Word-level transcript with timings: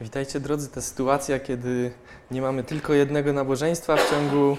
Witajcie 0.00 0.40
drodzy, 0.40 0.68
ta 0.68 0.80
sytuacja, 0.80 1.40
kiedy 1.40 1.92
nie 2.30 2.42
mamy 2.42 2.64
tylko 2.64 2.94
jednego 2.94 3.32
nabożeństwa 3.32 3.96
w 3.96 4.10
ciągu, 4.10 4.56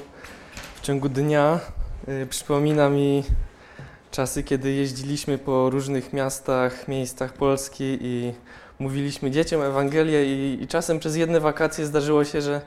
w 0.76 0.82
ciągu 0.82 1.10
dnia, 1.10 1.60
y, 2.08 2.28
przypomina 2.28 2.90
mi 2.90 3.24
czasy, 4.12 4.44
kiedy 4.44 4.72
jeździliśmy 4.72 5.38
po 5.38 5.70
różnych 5.70 6.14
miastach, 6.14 6.88
miejscach 6.88 7.34
Polski 7.34 7.98
i 8.02 8.34
mówiliśmy 8.80 9.32
dzieciom 9.32 9.62
Ewangelię 9.62 10.26
i, 10.26 10.64
i 10.64 10.68
czasem 10.68 11.00
przez 11.00 11.16
jedne 11.16 11.40
wakacje 11.40 11.86
zdarzyło 11.86 12.26
się, 12.26 12.42
że 12.42 12.62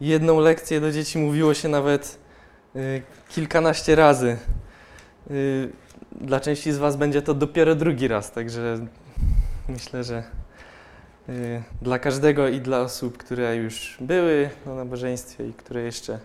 jedną 0.00 0.40
lekcję 0.40 0.80
do 0.80 0.92
dzieci 0.92 1.18
mówiło 1.18 1.54
się 1.54 1.68
nawet 1.68 2.18
y, 2.76 3.02
kilkanaście 3.28 3.94
razy. 3.94 4.36
Y, 5.30 5.70
dla 6.20 6.40
części 6.40 6.72
z 6.72 6.78
Was 6.78 6.96
będzie 6.96 7.22
to 7.22 7.34
dopiero 7.34 7.74
drugi 7.74 8.08
raz, 8.08 8.32
także 8.32 8.86
myślę, 9.68 10.04
że 10.04 10.45
dla 11.82 11.98
każdego 11.98 12.48
i 12.48 12.60
dla 12.60 12.80
osób, 12.80 13.18
które 13.18 13.56
już 13.56 13.96
były 14.00 14.50
na 14.66 14.74
nabożeństwie 14.74 15.48
i 15.48 15.52
które 15.52 15.82
jeszcze 15.82 16.18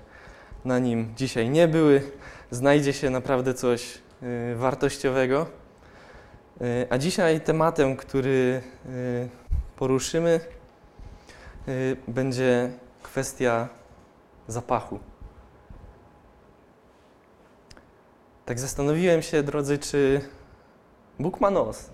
na 0.66 0.80
nim 0.80 1.14
dzisiaj 1.16 1.50
nie 1.50 1.68
były, 1.68 2.12
znajdzie 2.52 2.94
się 2.94 3.10
naprawdę 3.10 3.54
coś 3.54 3.98
y, 4.24 4.56
wartościowego. 4.56 5.48
Y, 6.62 6.88
A 6.90 6.98
dzisiaj 6.98 7.42
tematem, 7.42 7.96
który 7.96 8.62
y, 8.86 9.30
poruszymy, 9.76 10.40
y, 11.68 11.98
będzie 12.08 12.72
kwestia 13.04 13.70
zapachu. 14.48 15.00
Tak 18.46 18.60
zastanowiłem 18.60 19.22
się, 19.22 19.44
drodzy, 19.44 19.78
czy 19.78 20.22
Bóg 21.20 21.42
ma 21.42 21.50
nos? 21.50 21.90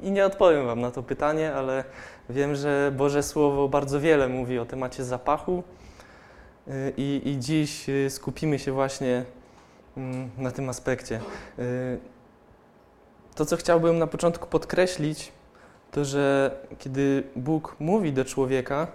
I 0.00 0.10
nie 0.10 0.26
odpowiem 0.26 0.66
Wam 0.66 0.80
na 0.80 0.90
to 0.90 1.02
pytanie, 1.02 1.54
ale 1.54 1.84
wiem, 2.30 2.54
że 2.56 2.92
Boże 2.96 3.22
Słowo 3.22 3.68
bardzo 3.68 4.00
wiele 4.00 4.28
mówi 4.28 4.58
o 4.58 4.64
temacie 4.64 5.04
zapachu 5.04 5.62
y, 6.68 6.92
i, 6.96 7.22
i 7.24 7.38
dziś 7.38 7.88
y, 7.88 8.10
skupimy 8.10 8.58
się 8.58 8.72
właśnie 8.72 9.24
mm, 9.96 10.30
na 10.38 10.50
tym 10.50 10.68
aspekcie. 10.68 11.20
Y, 11.58 11.98
To, 13.34 13.44
co 13.46 13.56
chciałbym 13.56 13.98
na 13.98 14.06
początku 14.06 14.46
podkreślić, 14.46 15.32
to, 15.90 16.04
że 16.04 16.50
kiedy 16.78 17.22
Bóg 17.36 17.76
mówi 17.80 18.12
do 18.12 18.24
człowieka, 18.24 18.86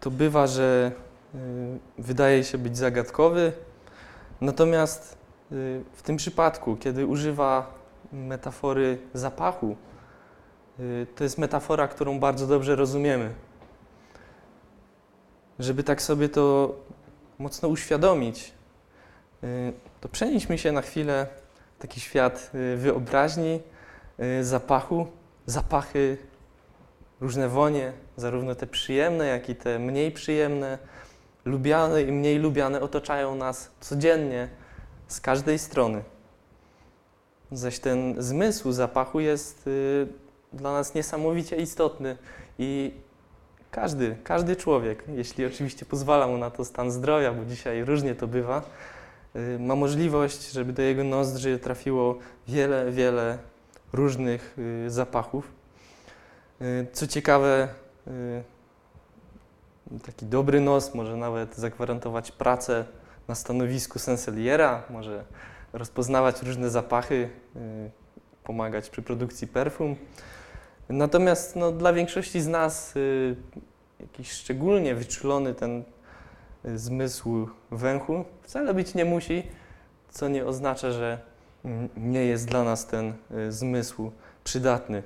to 0.00 0.10
bywa, 0.10 0.46
że 0.46 0.92
wydaje 1.98 2.44
się 2.44 2.58
być 2.58 2.76
zagadkowy, 2.76 3.52
natomiast 4.40 5.18
w 5.92 6.02
tym 6.02 6.16
przypadku, 6.16 6.76
kiedy 6.76 7.06
używa 7.06 7.74
metafory 8.14 8.98
zapachu, 9.14 9.76
y, 10.80 11.06
to 11.16 11.24
jest 11.24 11.38
metafora, 11.38 11.88
którą 11.88 12.20
bardzo 12.20 12.46
dobrze 12.46 12.76
rozumiemy. 12.76 13.34
Żeby 15.58 15.84
tak 15.84 16.02
sobie 16.02 16.28
to 16.28 16.74
mocno 17.38 17.68
uświadomić, 17.68 18.52
y, 19.44 19.72
to 20.00 20.08
przenieśmy 20.08 20.58
się 20.58 20.72
na 20.72 20.82
chwilę 20.82 21.26
w 21.78 21.82
taki 21.82 22.00
świat 22.00 22.50
y, 22.54 22.76
wyobraźni, 22.76 23.60
zapachu, 24.40 25.06
zapachy, 25.46 26.18
różne 27.20 27.48
wonie, 27.48 27.92
zarówno 28.16 28.54
te 28.54 28.66
przyjemne, 28.66 29.26
jak 29.26 29.48
i 29.48 29.56
te 29.56 29.78
mniej 29.78 30.12
przyjemne, 30.12 30.78
lubiane 31.44 32.02
i 32.02 32.12
mniej 32.12 32.38
lubiane 32.38 32.80
otaczają 32.80 33.34
nas 33.34 33.70
codziennie 33.80 34.48
z 35.08 35.20
każdej 35.20 35.58
strony. 35.58 36.02
Zaś 37.52 37.78
ten 37.78 38.22
zmysł 38.22 38.72
zapachu 38.72 39.20
jest 39.20 39.66
y, 39.66 40.06
dla 40.52 40.72
nas 40.72 40.94
niesamowicie 40.94 41.56
istotny 41.56 42.16
i 42.58 42.92
każdy, 43.70 44.16
każdy 44.24 44.56
człowiek, 44.56 45.04
jeśli 45.08 45.46
oczywiście 45.46 45.86
pozwala 45.86 46.26
mu 46.26 46.38
na 46.38 46.50
to 46.50 46.64
stan 46.64 46.90
zdrowia, 46.90 47.32
bo 47.32 47.44
dzisiaj 47.44 47.84
różnie 47.84 48.14
to 48.14 48.26
bywa, 48.26 48.62
y, 49.36 49.58
ma 49.58 49.74
możliwość, 49.74 50.50
żeby 50.52 50.72
do 50.72 50.82
jego 50.82 51.04
nozdrzy 51.04 51.58
trafiło 51.58 52.18
wiele, 52.48 52.92
wiele 52.92 53.38
różnych 53.92 54.58
y, 54.58 54.90
zapachów. 54.90 55.52
Y, 56.62 56.86
co 56.92 57.06
ciekawe, 57.06 57.68
y, 58.06 58.42
taki 60.06 60.26
dobry 60.26 60.60
nos 60.60 60.94
może 60.94 61.16
nawet 61.16 61.56
zagwarantować 61.56 62.32
pracę 62.32 62.84
na 63.28 63.34
stanowisku 63.34 63.98
senseliera, 63.98 64.82
może 64.90 65.24
rozpoznawać 65.74 66.42
różne 66.42 66.70
zapachy, 66.70 67.30
y, 67.56 67.90
pomagać 68.44 68.90
przy 68.90 69.02
produkcji 69.02 69.48
perfum. 69.48 69.96
Natomiast 70.88 71.56
no, 71.56 71.72
dla 71.72 71.92
większości 71.92 72.40
z 72.40 72.48
nas 72.48 72.96
y, 72.96 73.36
jakiś 74.00 74.32
szczególnie 74.32 74.94
wyczulony 74.94 75.54
ten 75.54 75.84
y, 76.64 76.78
zmysł 76.78 77.48
węchu 77.70 78.24
wcale 78.42 78.74
być 78.74 78.94
nie 78.94 79.04
musi, 79.04 79.42
co 80.10 80.28
nie 80.28 80.46
oznacza, 80.46 80.90
że 80.90 81.18
nie 81.96 82.24
jest 82.24 82.48
dla 82.48 82.64
nas 82.64 82.86
ten 82.86 83.14
zmysł 83.48 84.12
przydatny. 84.44 85.02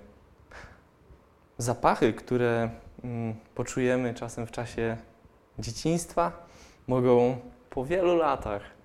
Zapachy, 1.58 2.12
które 2.12 2.70
mm, 3.04 3.34
poczujemy 3.54 4.14
czasem 4.14 4.46
w 4.46 4.50
czasie 4.50 4.96
dzieciństwa, 5.58 6.46
mogą 6.86 7.36
po 7.70 7.84
wielu 7.84 8.16
latach 8.16 8.77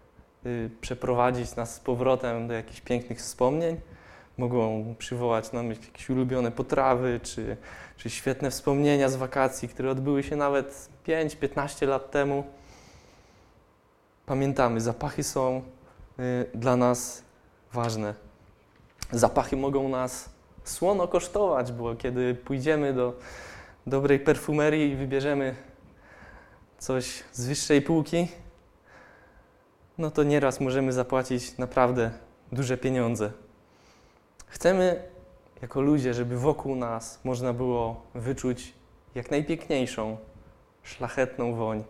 przeprowadzić 0.81 1.55
nas 1.55 1.75
z 1.75 1.79
powrotem 1.79 2.47
do 2.47 2.53
jakichś 2.53 2.81
pięknych 2.81 3.19
wspomnień. 3.19 3.81
Mogą 4.37 4.95
przywołać 4.99 5.51
nam 5.51 5.69
jakieś 5.69 6.09
ulubione 6.09 6.51
potrawy, 6.51 7.19
czy, 7.23 7.57
czy 7.97 8.09
świetne 8.09 8.51
wspomnienia 8.51 9.09
z 9.09 9.15
wakacji, 9.15 9.69
które 9.69 9.91
odbyły 9.91 10.23
się 10.23 10.35
nawet 10.35 10.89
5-15 11.07 11.87
lat 11.87 12.11
temu. 12.11 12.43
Pamiętamy, 14.25 14.81
zapachy 14.81 15.23
są 15.23 15.61
y, 16.19 16.45
dla 16.53 16.75
nas 16.75 17.23
ważne. 17.73 18.13
Zapachy 19.11 19.57
mogą 19.57 19.89
nas 19.89 20.29
słono 20.63 21.07
kosztować, 21.07 21.71
bo 21.71 21.95
kiedy 21.95 22.35
pójdziemy 22.35 22.93
do 22.93 23.19
dobrej 23.87 24.19
perfumerii 24.19 24.91
i 24.91 24.95
wybierzemy 24.95 25.55
coś 26.77 27.23
z 27.33 27.45
wyższej 27.45 27.81
półki, 27.81 28.27
no 29.97 30.11
to 30.11 30.23
nieraz 30.23 30.59
możemy 30.59 30.93
zapłacić 30.93 31.57
naprawdę 31.57 32.11
duże 32.51 32.77
pieniądze. 32.77 33.31
Chcemy 34.47 35.03
jako 35.61 35.81
ludzie, 35.81 36.13
żeby 36.13 36.37
wokół 36.37 36.75
nas 36.75 37.19
można 37.23 37.53
było 37.53 38.01
wyczuć 38.15 38.73
jak 39.15 39.31
najpiękniejszą, 39.31 40.17
szlachetną 40.83 41.55
woń. 41.55 41.83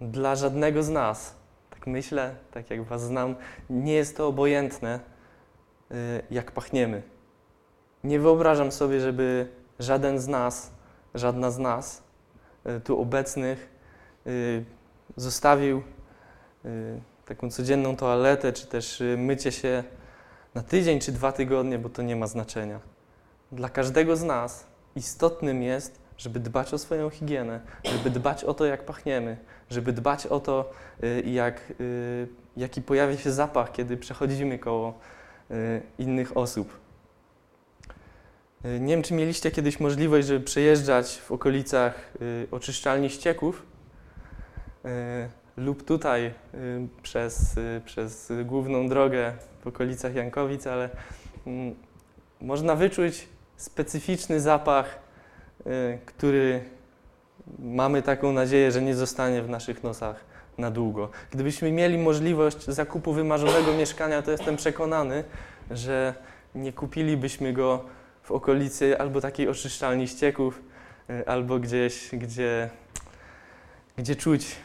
Dla 0.00 0.36
żadnego 0.36 0.82
z 0.82 0.88
nas, 0.88 1.34
tak 1.70 1.86
myślę, 1.86 2.34
tak 2.50 2.70
jak 2.70 2.82
Was 2.82 3.02
znam, 3.02 3.34
nie 3.70 3.92
jest 3.92 4.16
to 4.16 4.28
obojętne, 4.28 5.00
y, 5.90 5.94
jak 6.30 6.52
pachniemy. 6.52 7.02
Nie 8.04 8.20
wyobrażam 8.20 8.72
sobie, 8.72 9.00
żeby 9.00 9.48
żaden 9.78 10.18
z 10.18 10.28
nas, 10.28 10.70
żadna 11.14 11.50
z 11.50 11.58
nas 11.58 12.02
y, 12.66 12.80
tu 12.80 13.00
obecnych 13.00 13.68
y, 14.26 14.64
zostawił 15.16 15.82
taką 17.30 17.50
codzienną 17.50 17.96
toaletę, 17.96 18.52
czy 18.52 18.66
też 18.66 19.00
y, 19.00 19.16
mycie 19.18 19.52
się 19.52 19.84
na 20.54 20.62
tydzień 20.62 21.00
czy 21.00 21.12
dwa 21.12 21.32
tygodnie, 21.32 21.78
bo 21.78 21.88
to 21.88 22.02
nie 22.02 22.16
ma 22.16 22.26
znaczenia. 22.26 22.80
Dla 23.52 23.68
każdego 23.68 24.16
z 24.16 24.22
nas 24.22 24.66
istotnym 24.96 25.62
jest, 25.62 26.00
żeby 26.18 26.40
dbać 26.40 26.74
o 26.74 26.78
swoją 26.78 27.10
higienę, 27.10 27.60
żeby 27.84 28.10
dbać 28.10 28.44
o 28.44 28.54
to, 28.54 28.64
jak 28.64 28.84
pachniemy, 28.84 29.36
żeby 29.70 29.92
dbać 29.92 30.26
o 30.26 30.40
to, 30.40 30.70
y, 31.04 31.22
jak, 31.26 31.72
y, 31.80 32.28
jaki 32.56 32.82
pojawia 32.82 33.16
się 33.16 33.32
zapach, 33.32 33.72
kiedy 33.72 33.96
przechodzimy 33.96 34.58
koło 34.58 34.98
innych 35.98 36.36
osób. 36.36 36.80
Nie 38.64 38.94
wiem, 38.94 39.02
czy 39.02 39.14
mieliście 39.14 39.50
kiedyś 39.50 39.80
możliwość, 39.80 40.26
żeby 40.26 40.44
przejeżdżać 40.44 41.18
w 41.18 41.32
okolicach 41.32 42.12
oczyszczalni 42.50 43.10
ścieków 43.10 43.66
lub 45.56 45.84
tutaj 45.84 46.26
y, 46.26 46.32
przez, 47.02 47.56
y, 47.56 47.80
przez 47.84 48.32
główną 48.44 48.88
drogę 48.88 49.32
w 49.60 49.66
okolicach 49.66 50.14
Jankowic, 50.14 50.66
ale 50.66 50.90
mm, 51.46 51.74
można 52.40 52.74
wyczuć 52.74 53.28
specyficzny 53.56 54.40
zapach, 54.40 54.98
y, 55.66 55.98
który 56.06 56.64
mamy 57.58 58.02
taką 58.02 58.32
nadzieję, 58.32 58.72
że 58.72 58.82
nie 58.82 58.94
zostanie 58.94 59.42
w 59.42 59.48
naszych 59.48 59.82
nosach 59.82 60.24
na 60.58 60.70
długo. 60.70 61.10
Gdybyśmy 61.30 61.72
mieli 61.72 61.98
możliwość 61.98 62.64
zakupu 62.64 63.12
wymarzonego 63.12 63.72
mieszkania, 63.72 64.22
to 64.22 64.30
jestem 64.30 64.56
przekonany, 64.56 65.24
że 65.70 66.14
nie 66.54 66.72
kupilibyśmy 66.72 67.52
go 67.52 67.84
w 68.22 68.30
okolicy 68.30 68.98
albo 68.98 69.20
takiej 69.20 69.48
oczyszczalni 69.48 70.08
ścieków, 70.08 70.62
albo 71.26 71.58
gdzieś, 71.58 72.08
gdzie, 72.12 72.70
gdzie 73.96 74.16
czuć 74.16 74.56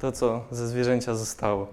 to, 0.00 0.12
co 0.12 0.44
ze 0.50 0.68
zwierzęcia 0.68 1.14
zostało. 1.14 1.66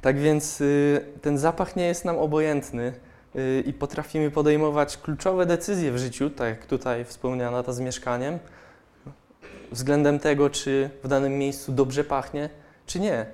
Tak 0.00 0.18
więc 0.18 0.60
y, 0.60 1.04
ten 1.22 1.38
zapach 1.38 1.76
nie 1.76 1.86
jest 1.86 2.04
nam 2.04 2.18
obojętny. 2.18 2.92
y, 3.36 3.64
i 3.66 3.72
potrafimy 3.72 4.30
podejmować 4.30 4.96
kluczowe 4.96 5.46
decyzje 5.46 5.92
w 5.92 5.98
życiu, 5.98 6.30
tak 6.30 6.48
jak 6.48 6.66
tutaj 6.66 7.04
wspomniana 7.04 7.62
ta 7.62 7.72
z 7.72 7.80
mieszkaniem, 7.80 8.38
względem 9.72 10.18
tego, 10.18 10.50
czy 10.50 10.90
w 11.04 11.08
danym 11.08 11.38
miejscu 11.38 11.72
dobrze 11.72 12.04
pachnie, 12.04 12.50
czy 12.86 13.00
nie. 13.00 13.26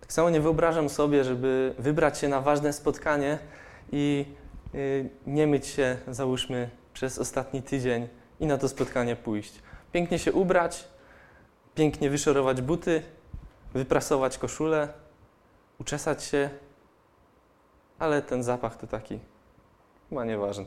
Tak 0.00 0.12
samo 0.12 0.30
nie 0.30 0.40
wyobrażam 0.40 0.88
sobie, 0.88 1.24
żeby 1.24 1.74
wybrać 1.78 2.18
się 2.18 2.28
na 2.28 2.40
ważne 2.40 2.72
spotkanie 2.72 3.38
i 3.92 4.24
y, 4.74 5.08
nie 5.26 5.46
myć 5.46 5.66
się, 5.66 5.96
załóżmy, 6.08 6.70
przez 6.94 7.18
ostatni 7.18 7.62
tydzień 7.62 8.08
i 8.40 8.46
na 8.46 8.58
to 8.58 8.68
spotkanie 8.68 9.16
pójść. 9.16 9.62
Pięknie 9.92 10.18
się 10.18 10.32
ubrać, 10.32 10.84
pięknie 11.74 12.10
wyszorować 12.10 12.62
buty, 12.62 13.02
wyprasować 13.74 14.38
koszulę, 14.38 14.88
uczesać 15.80 16.24
się, 16.24 16.50
ale 17.98 18.22
ten 18.22 18.42
zapach 18.42 18.76
to 18.76 18.86
taki 18.86 19.18
chyba 20.08 20.24
nieważny. 20.24 20.66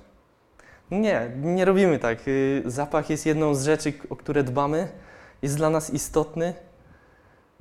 Nie, 0.92 1.32
nie 1.36 1.66
robimy 1.66 2.00
tak. 2.00 2.28
Y, 2.28 2.64
zapach 2.66 3.10
jest 3.10 3.26
jedną 3.26 3.56
z 3.56 3.66
rzeczy, 3.66 3.94
o 4.10 4.16
które 4.16 4.44
dbamy, 4.44 4.88
jest 5.42 5.58
dla 5.58 5.70
nas 5.70 5.90
istotny. 5.90 6.54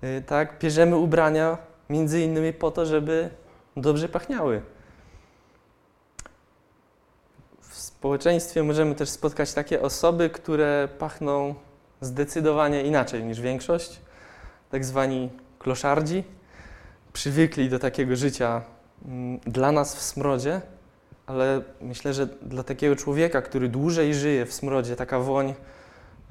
Y, 0.05 0.23
tak, 0.27 0.59
bierzemy 0.59 0.97
ubrania 0.97 1.59
między 1.91 2.21
innymi 2.21 2.53
po 2.53 2.71
to, 2.71 2.87
żeby 2.87 3.31
dobrze 3.77 4.09
pachniały. 4.09 4.63
W 7.61 7.75
społeczeństwie 7.75 8.63
możemy 8.63 8.95
też 8.95 9.09
spotkać 9.09 9.55
takie 9.55 9.83
osoby, 9.83 10.31
które 10.31 10.89
pachną 10.99 11.55
zdecydowanie 12.01 12.83
inaczej 12.83 13.25
niż 13.25 13.41
większość, 13.41 14.01
tak 14.71 14.85
zwani 14.85 15.31
kloszardzi, 15.59 16.25
przywykli 17.13 17.69
do 17.69 17.79
takiego 17.79 18.17
życia 18.17 18.63
mm, 19.05 19.41
dla 19.41 19.73
nas 19.73 19.97
w 19.97 20.03
smrodzie, 20.03 20.61
ale 21.27 21.63
myślę, 21.81 22.15
że 22.15 22.27
dla 22.27 22.63
takiego 22.63 22.97
człowieka, 22.97 23.43
który 23.43 23.69
dłużej 23.69 24.15
żyje 24.15 24.47
w 24.47 24.55
smrodzie, 24.55 24.97
taka 24.97 25.19
woń 25.19 25.55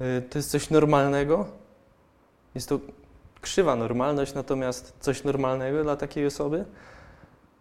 y, 0.00 0.22
to 0.30 0.38
jest 0.38 0.50
coś 0.50 0.70
normalnego. 0.70 1.46
Jest 2.54 2.68
to 2.68 2.80
krzywa 3.40 3.76
normalność, 3.76 4.34
natomiast 4.34 4.94
coś 5.00 5.24
normalnego 5.24 5.82
dla 5.82 5.96
takiej 5.96 6.26
osoby. 6.26 6.64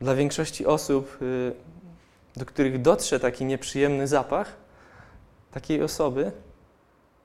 Dla 0.02 0.16
większości 0.16 0.66
osób, 0.66 1.18
y, 1.22 1.54
do 2.36 2.46
których 2.46 2.82
dotrze 2.82 3.20
taki 3.20 3.46
nieprzyjemny 3.46 4.08
zapach, 4.08 4.56
takiej 5.52 5.84
osoby, 5.84 6.32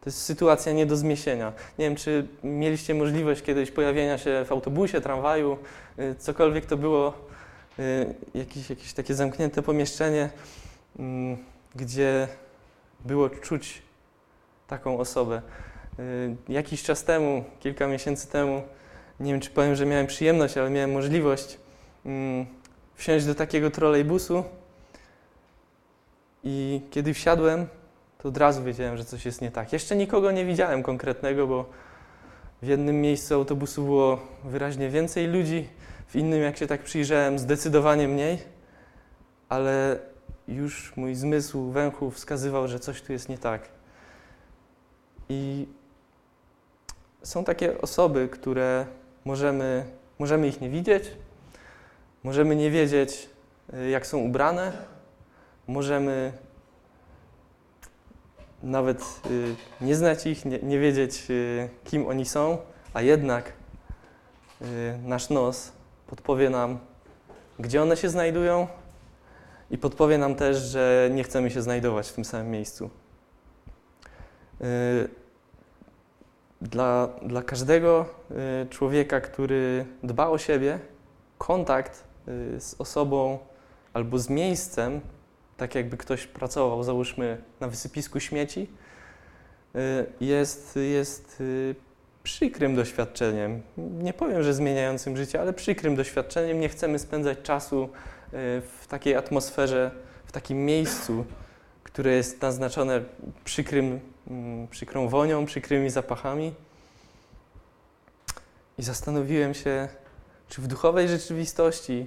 to 0.00 0.10
jest 0.10 0.22
sytuacja 0.22 0.72
nie 0.72 0.86
do 0.86 0.96
zmiesienia. 0.96 1.52
Nie 1.78 1.84
wiem, 1.84 1.96
czy 1.96 2.26
mieliście 2.44 2.94
możliwość 2.94 3.42
kiedyś 3.42 3.70
pojawienia 3.70 4.18
się 4.18 4.44
w 4.44 4.52
autobusie, 4.52 5.00
tramwaju, 5.00 5.58
y, 5.98 6.14
cokolwiek 6.18 6.66
to 6.66 6.76
było, 6.76 7.14
y, 7.78 8.14
jakieś, 8.34 8.70
jakieś 8.70 8.92
takie 8.92 9.14
zamknięte 9.14 9.62
pomieszczenie, 9.62 10.30
mm, 10.98 11.36
gdzie 11.74 12.28
było 13.04 13.30
czuć 13.30 13.82
taką 14.66 14.98
osobę. 14.98 15.42
Y, 15.98 16.36
jakiś 16.48 16.82
czas 16.82 17.04
temu, 17.04 17.44
kilka 17.60 17.86
miesięcy 17.86 18.28
temu, 18.28 18.62
nie 19.20 19.32
wiem, 19.32 19.40
czy 19.40 19.50
powiem, 19.50 19.76
że 19.76 19.86
miałem 19.86 20.06
przyjemność, 20.06 20.56
ale 20.56 20.70
miałem 20.70 20.92
możliwość 20.92 21.58
mm, 22.06 22.46
wsiąść 22.94 23.26
do 23.26 23.34
takiego 23.34 23.70
trolejbusu 23.70 24.44
i 26.44 26.80
kiedy 26.90 27.14
wsiadłem, 27.14 27.66
to 28.22 28.28
od 28.28 28.36
razu 28.36 28.64
wiedziałem, 28.64 28.96
że 28.96 29.04
coś 29.04 29.26
jest 29.26 29.40
nie 29.40 29.50
tak. 29.50 29.72
Jeszcze 29.72 29.96
nikogo 29.96 30.30
nie 30.30 30.44
widziałem 30.44 30.82
konkretnego, 30.82 31.46
bo 31.46 31.64
w 32.62 32.66
jednym 32.66 33.00
miejscu 33.00 33.34
autobusu 33.34 33.84
było 33.84 34.20
wyraźnie 34.44 34.88
więcej 34.88 35.26
ludzi, 35.26 35.68
w 36.06 36.16
innym, 36.16 36.42
jak 36.42 36.56
się 36.56 36.66
tak 36.66 36.82
przyjrzałem, 36.82 37.38
zdecydowanie 37.38 38.08
mniej, 38.08 38.38
ale 39.48 39.98
już 40.48 40.96
mój 40.96 41.14
zmysł 41.14 41.70
węchu 41.70 42.10
wskazywał, 42.10 42.68
że 42.68 42.80
coś 42.80 43.02
tu 43.02 43.12
jest 43.12 43.28
nie 43.28 43.38
tak. 43.38 43.68
I 45.28 45.66
są 47.22 47.44
takie 47.44 47.80
osoby, 47.80 48.28
które 48.28 48.86
możemy, 49.24 49.84
możemy 50.18 50.48
ich 50.48 50.60
nie 50.60 50.70
widzieć, 50.70 51.10
możemy 52.22 52.56
nie 52.56 52.70
wiedzieć, 52.70 53.28
jak 53.90 54.06
są 54.06 54.18
ubrane, 54.18 54.72
możemy 55.66 56.32
nawet 58.62 59.20
y, 59.30 59.54
nie 59.80 59.96
znać 59.96 60.26
ich, 60.26 60.44
nie, 60.44 60.58
nie 60.58 60.78
wiedzieć, 60.78 61.26
y, 61.30 61.68
kim 61.84 62.06
oni 62.06 62.24
są, 62.24 62.58
a 62.94 63.02
jednak 63.02 63.52
y, 64.62 64.64
nasz 65.04 65.30
nos 65.30 65.72
podpowie 66.06 66.50
nam, 66.50 66.78
gdzie 67.58 67.82
one 67.82 67.96
się 67.96 68.08
znajdują 68.08 68.66
i 69.70 69.78
podpowie 69.78 70.18
nam 70.18 70.34
też, 70.34 70.56
że 70.56 71.10
nie 71.12 71.24
chcemy 71.24 71.50
się 71.50 71.62
znajdować 71.62 72.08
w 72.08 72.12
tym 72.12 72.24
samym 72.24 72.50
miejscu. 72.50 72.90
Dla, 76.60 77.08
dla 77.22 77.42
każdego 77.42 78.06
człowieka, 78.70 79.20
który 79.20 79.86
dba 80.02 80.28
o 80.28 80.38
siebie, 80.38 80.78
kontakt 81.38 82.04
z 82.58 82.74
osobą 82.78 83.38
albo 83.92 84.18
z 84.18 84.28
miejscem, 84.28 85.00
tak 85.60 85.74
jakby 85.74 85.96
ktoś 85.96 86.26
pracował, 86.26 86.84
załóżmy, 86.84 87.42
na 87.60 87.68
wysypisku 87.68 88.20
śmieci, 88.20 88.70
y, 89.76 90.06
jest, 90.20 90.76
jest 90.76 91.40
y, 91.40 91.74
przykrym 92.22 92.76
doświadczeniem. 92.76 93.62
Nie 93.76 94.12
powiem, 94.12 94.42
że 94.42 94.54
zmieniającym 94.54 95.16
życie, 95.16 95.40
ale 95.40 95.52
przykrym 95.52 95.96
doświadczeniem. 95.96 96.60
Nie 96.60 96.68
chcemy 96.68 96.98
spędzać 96.98 97.38
czasu 97.42 97.84
y, 97.84 97.88
w 98.80 98.86
takiej 98.88 99.16
atmosferze, 99.16 99.90
w 100.24 100.32
takim 100.32 100.64
miejscu, 100.64 101.24
które 101.82 102.12
jest 102.12 102.42
naznaczone 102.42 103.02
przykrym, 103.44 104.00
mm, 104.30 104.68
przykrą 104.68 105.08
wonią, 105.08 105.46
przykrymi 105.46 105.90
zapachami. 105.90 106.54
I 108.78 108.82
zastanowiłem 108.82 109.54
się, 109.54 109.88
czy 110.48 110.62
w 110.62 110.66
duchowej 110.66 111.08
rzeczywistości 111.08 112.06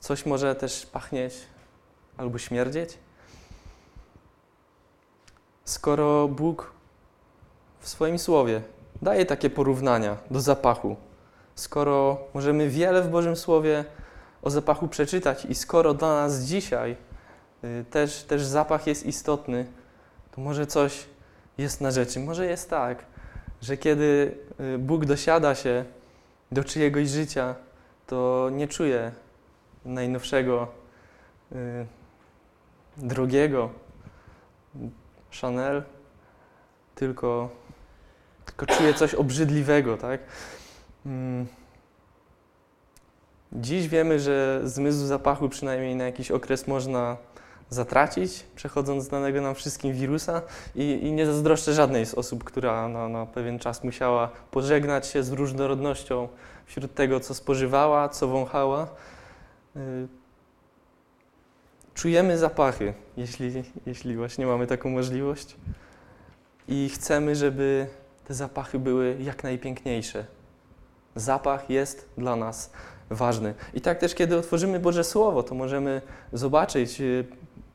coś 0.00 0.26
może 0.26 0.54
też 0.54 0.86
pachnieć 0.86 1.34
albo 2.16 2.38
śmierdzieć? 2.38 2.98
Skoro 5.64 6.28
Bóg 6.28 6.72
w 7.80 7.88
swoim 7.88 8.18
słowie 8.18 8.62
daje 9.02 9.26
takie 9.26 9.50
porównania 9.50 10.16
do 10.30 10.40
zapachu, 10.40 10.96
skoro 11.54 12.18
możemy 12.34 12.68
wiele 12.68 13.02
w 13.02 13.08
Bożym 13.08 13.36
Słowie 13.36 13.84
o 14.42 14.50
zapachu 14.50 14.88
przeczytać 14.88 15.44
i 15.44 15.54
skoro 15.54 15.94
dla 15.94 16.08
nas 16.08 16.40
dzisiaj 16.40 16.96
y, 17.64 17.84
też, 17.90 18.22
też 18.22 18.44
zapach 18.44 18.86
jest 18.86 19.06
istotny, 19.06 19.66
to 20.30 20.40
może 20.40 20.66
coś 20.66 21.06
jest 21.58 21.80
na 21.80 21.90
rzeczy. 21.90 22.20
Może 22.20 22.46
jest 22.46 22.70
tak, 22.70 23.04
że 23.62 23.76
kiedy 23.76 24.34
y, 24.60 24.78
Bóg 24.78 25.04
dosiada 25.04 25.54
się 25.54 25.84
do 26.52 26.64
czyjegoś 26.64 27.08
życia, 27.08 27.54
to 28.06 28.48
nie 28.52 28.68
czuje 28.68 29.12
najnowszego 29.84 30.68
y, 32.98 33.06
drogiego 33.06 33.70
Chanel, 35.40 35.82
tylko, 36.94 37.50
tylko 38.46 38.66
czuję 38.66 38.94
coś 38.94 39.14
obrzydliwego, 39.14 39.96
tak? 39.96 40.20
Mm. 41.06 41.46
Dziś 43.52 43.88
wiemy, 43.88 44.20
że 44.20 44.60
zmysł 44.64 45.06
zapachu 45.06 45.48
przynajmniej 45.48 45.96
na 45.96 46.04
jakiś 46.04 46.30
okres 46.30 46.66
można 46.66 47.16
zatracić, 47.70 48.44
przechodząc 48.56 49.04
znanego 49.04 49.40
nam 49.40 49.54
wszystkim 49.54 49.92
wirusa 49.92 50.42
i, 50.74 50.98
i 51.02 51.12
nie 51.12 51.26
zazdroszczę 51.26 51.72
żadnej 51.72 52.06
z 52.06 52.14
osób, 52.14 52.44
która 52.44 52.88
na, 52.88 53.08
na 53.08 53.26
pewien 53.26 53.58
czas 53.58 53.84
musiała 53.84 54.30
pożegnać 54.50 55.06
się 55.06 55.22
z 55.22 55.32
różnorodnością 55.32 56.28
wśród 56.66 56.94
tego, 56.94 57.20
co 57.20 57.34
spożywała, 57.34 58.08
co 58.08 58.28
wąchała. 58.28 58.86
Czujemy 61.94 62.38
zapachy, 62.38 62.94
jeśli, 63.16 63.52
jeśli 63.86 64.16
właśnie 64.16 64.46
mamy 64.46 64.66
taką 64.66 64.90
możliwość. 64.90 65.56
I 66.68 66.88
chcemy, 66.94 67.36
żeby 67.36 67.86
te 68.24 68.34
zapachy 68.34 68.78
były 68.78 69.16
jak 69.20 69.42
najpiękniejsze. 69.42 70.24
Zapach 71.16 71.70
jest 71.70 72.08
dla 72.18 72.36
nas 72.36 72.70
ważny. 73.10 73.54
I 73.74 73.80
tak 73.80 73.98
też, 73.98 74.14
kiedy 74.14 74.36
otworzymy 74.36 74.80
Boże 74.80 75.04
Słowo, 75.04 75.42
to 75.42 75.54
możemy 75.54 76.02
zobaczyć, 76.32 77.00
y, 77.00 77.24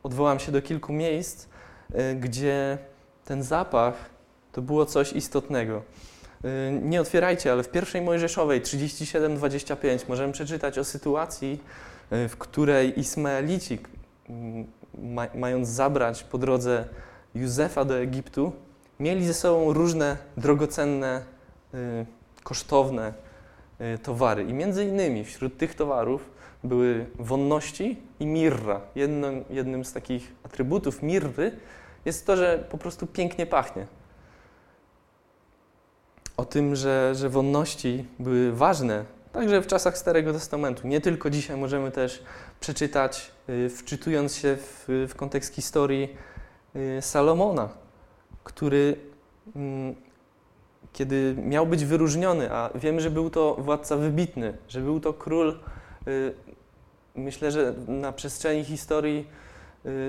odwołam 0.03 0.39
się 0.39 0.51
do 0.51 0.61
kilku 0.61 0.93
miejsc, 0.93 1.45
y, 1.45 2.15
gdzie 2.15 2.77
ten 3.25 3.43
zapach 3.43 4.09
to 4.51 4.61
było 4.61 4.85
coś 4.85 5.13
istotnego. 5.13 5.81
Y, 6.45 6.79
nie 6.83 7.01
otwierajcie, 7.01 7.51
ale 7.51 7.63
w 7.63 7.69
pierwszej 7.69 8.01
Mojżeszowej 8.01 8.61
37-25 8.61 10.09
możemy 10.09 10.33
przeczytać 10.33 10.79
o 10.79 10.83
sytuacji, 10.83 11.61
w 12.11 12.35
której 12.37 12.99
Ismaelici, 12.99 13.75
ma, 13.75 13.96
mając 15.35 15.67
zabrać 15.67 16.23
po 16.23 16.37
drodze 16.37 16.85
Józefa 17.35 17.85
do 17.85 17.97
Egiptu, 17.97 18.51
mieli 18.99 19.25
ze 19.25 19.33
sobą 19.33 19.73
różne 19.73 20.17
drogocenne, 20.37 21.21
y, 21.73 22.05
kosztowne 22.43 23.13
y, 23.81 23.97
towary. 23.97 24.43
I 24.43 24.53
między 24.53 24.85
innymi 24.85 25.23
wśród 25.23 25.57
tych 25.57 25.75
towarów 25.75 26.29
były 26.63 27.05
wonności 27.19 27.97
i 28.19 28.25
mirra. 28.25 28.81
Jednym, 28.95 29.43
jednym 29.49 29.85
z 29.85 29.93
takich 29.93 30.33
atrybutów 30.43 31.03
mirry 31.03 31.51
jest 32.05 32.25
to, 32.25 32.35
że 32.35 32.65
po 32.69 32.77
prostu 32.77 33.07
pięknie 33.07 33.45
pachnie. 33.45 33.87
O 36.37 36.45
tym, 36.45 36.75
że, 36.75 37.15
że 37.15 37.29
wonności 37.29 38.05
były 38.19 38.53
ważne, 38.53 39.05
także 39.31 39.61
w 39.61 39.67
czasach 39.67 39.97
Starego 39.97 40.33
Testamentu. 40.33 40.87
Nie 40.87 41.01
tylko 41.01 41.29
dzisiaj 41.29 41.57
możemy 41.57 41.91
też 41.91 42.23
przeczytać, 42.59 43.31
y, 43.49 43.69
wczytując 43.69 44.35
się 44.35 44.57
w, 44.57 44.85
w 45.09 45.15
kontekst 45.15 45.55
historii 45.55 46.17
y, 46.75 47.01
Salomona, 47.01 47.69
który 48.43 48.95
mm, 49.55 49.95
kiedy 50.93 51.35
miał 51.43 51.67
być 51.67 51.85
wyróżniony, 51.85 52.51
a 52.51 52.69
wiemy, 52.75 53.01
że 53.01 53.11
był 53.11 53.29
to 53.29 53.55
władca 53.55 53.97
wybitny, 53.97 54.57
że 54.67 54.81
był 54.81 54.99
to 54.99 55.13
król, 55.13 55.59
y, 56.07 56.33
myślę, 57.15 57.51
że 57.51 57.73
na 57.87 58.11
przestrzeni 58.11 58.63
historii 58.63 59.27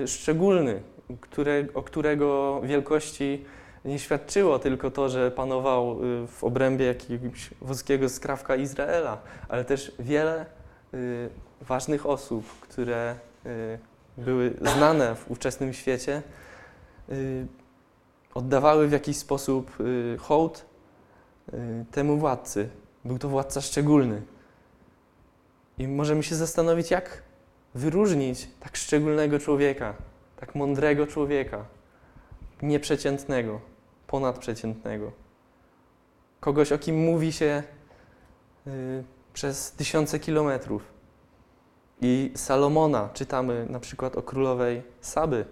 szczególny, 0.05 0.81
które, 1.21 1.65
o 1.73 1.83
którego 1.83 2.61
wielkości 2.63 3.45
nie 3.85 3.99
świadczyło 3.99 4.59
tylko 4.59 4.91
to, 4.91 5.09
że 5.09 5.31
panował 5.31 5.97
w 6.27 6.43
obrębie 6.43 6.85
jakiegoś 6.85 7.49
wąskiego 7.61 8.09
skrawka 8.09 8.55
Izraela, 8.55 9.17
ale 9.49 9.65
też 9.65 9.91
wiele 9.99 10.45
ważnych 11.61 12.05
osób, 12.05 12.45
które 12.61 13.15
y, 13.45 13.79
były 14.17 14.53
znane 14.61 15.15
w 15.15 15.31
ówczesnym 15.31 15.73
świecie, 15.73 16.21
y, 17.09 17.47
oddawały 18.33 18.87
w 18.87 18.91
jakiś 18.91 19.17
sposób 19.17 19.79
y, 19.79 20.17
hołd 20.19 20.65
temu 21.91 22.17
władcy. 22.17 22.69
Był 23.05 23.19
to 23.19 23.29
władca 23.29 23.61
szczególny. 23.61 24.21
I 25.77 25.87
możemy 25.87 26.23
się 26.23 26.35
zastanowić, 26.35 26.91
jak 26.91 27.23
wyróżnić 27.75 28.47
tak 28.59 28.77
szczególnego 28.77 29.39
człowieka, 29.39 29.93
tak 30.39 30.55
mądrego 30.55 31.07
człowieka, 31.07 31.65
nieprzeciętnego, 32.61 33.61
ponadprzeciętnego. 34.09 35.11
Kogoś, 36.39 36.71
o 36.71 36.77
kim 36.77 36.97
mówi 37.05 37.31
się 37.31 37.63
przez 39.33 39.71
tysiące 39.71 40.19
kilometrów. 40.19 40.93
I 42.01 42.31
Salomona, 42.35 43.09
czytamy 43.13 43.65
na 43.69 43.79
przykład 43.79 44.17
o 44.17 44.21
królowej 44.21 44.83
Saby, 45.01 45.45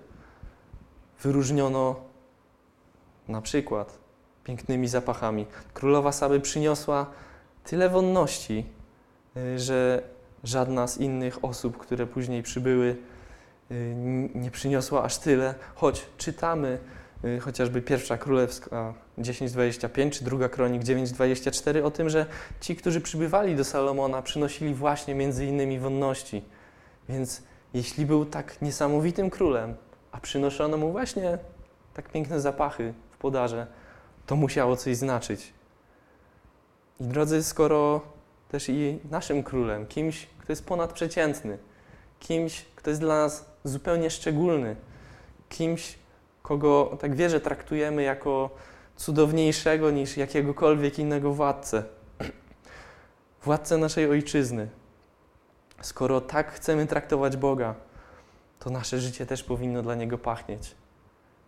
wyróżniono 1.21 1.95
na 3.27 3.41
przykład 3.41 3.97
pięknymi 4.43 4.87
zapachami. 4.87 5.45
Królowa 5.73 6.11
Saby 6.11 6.39
przyniosła 6.39 7.05
tyle 7.63 7.89
wonności, 7.89 8.65
y, 9.37 9.59
że 9.59 10.03
żadna 10.43 10.87
z 10.87 10.97
innych 10.97 11.45
osób, 11.45 11.77
które 11.77 12.07
później 12.07 12.43
przybyły, 12.43 12.95
y, 13.71 13.95
nie 14.35 14.51
przyniosła 14.51 15.03
aż 15.03 15.17
tyle, 15.17 15.55
choć 15.75 16.05
czytamy 16.17 16.79
chociażby 17.41 17.81
pierwsza 17.81 18.17
królewska 18.17 18.93
10.25 19.17 20.09
czy 20.09 20.23
druga 20.23 20.49
kronik 20.49 20.83
9.24 20.83 21.83
o 21.83 21.91
tym, 21.91 22.09
że 22.09 22.25
ci, 22.61 22.75
którzy 22.75 23.01
przybywali 23.01 23.55
do 23.55 23.63
Salomona, 23.63 24.21
przynosili 24.21 24.73
właśnie 24.73 25.15
między 25.15 25.45
innymi 25.45 25.79
wonności. 25.79 26.43
Więc 27.09 27.43
jeśli 27.73 28.05
był 28.05 28.25
tak 28.25 28.61
niesamowitym 28.61 29.29
królem, 29.29 29.75
a 30.11 30.19
przynoszono 30.19 30.77
mu 30.77 30.91
właśnie 30.91 31.37
tak 31.93 32.09
piękne 32.09 32.41
zapachy 32.41 32.93
w 33.11 33.17
podarze, 33.17 33.67
to 34.25 34.35
musiało 34.35 34.75
coś 34.75 34.97
znaczyć. 34.97 35.53
I 36.99 37.03
drodzy, 37.03 37.43
skoro 37.43 38.01
też 38.49 38.69
i 38.69 38.99
naszym 39.11 39.43
królem, 39.43 39.87
kimś, 39.87 40.27
kto 40.39 40.51
jest 40.51 40.65
ponadprzeciętny, 40.65 41.57
kimś, 42.19 42.65
kto 42.75 42.89
jest 42.89 43.01
dla 43.01 43.15
nas 43.15 43.45
zupełnie 43.63 44.09
szczególny, 44.09 44.75
kimś, 45.49 45.99
kogo 46.47 46.97
tak 46.99 47.15
wierzę 47.15 47.39
traktujemy 47.39 48.03
jako 48.03 48.49
cudowniejszego 48.95 49.91
niż 49.91 50.17
jakiegokolwiek 50.17 50.99
innego 50.99 51.33
władcę. 51.33 51.83
Władcę 53.45 53.77
naszej 53.77 54.09
ojczyzny. 54.09 54.67
Skoro 55.81 56.21
tak 56.21 56.51
chcemy 56.51 56.87
traktować 56.87 57.37
Boga, 57.37 57.75
to 58.59 58.69
nasze 58.69 58.99
życie 58.99 59.25
też 59.25 59.43
powinno 59.43 59.81
dla 59.81 59.95
Niego 59.95 60.17
pachnieć. 60.17 60.75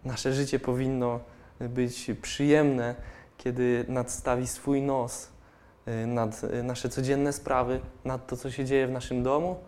Nasze 0.06 0.34
życie 0.34 0.60
powinno 0.60 1.20
być 1.60 2.12
przyjemne, 2.22 2.96
kiedy 3.38 3.86
nadstawi 3.88 4.48
swój 4.48 4.82
nos 4.82 5.30
y, 5.88 6.08
nad 6.08 6.44
y, 6.44 6.64
nasze 6.64 6.90
codzienne 6.90 7.34
sprawy, 7.34 7.80
nad 8.06 8.28
to, 8.28 8.38
co 8.38 8.52
się 8.52 8.66
dzieje 8.66 8.88
w 8.88 8.92
naszym 8.92 9.24
domu, 9.24 9.60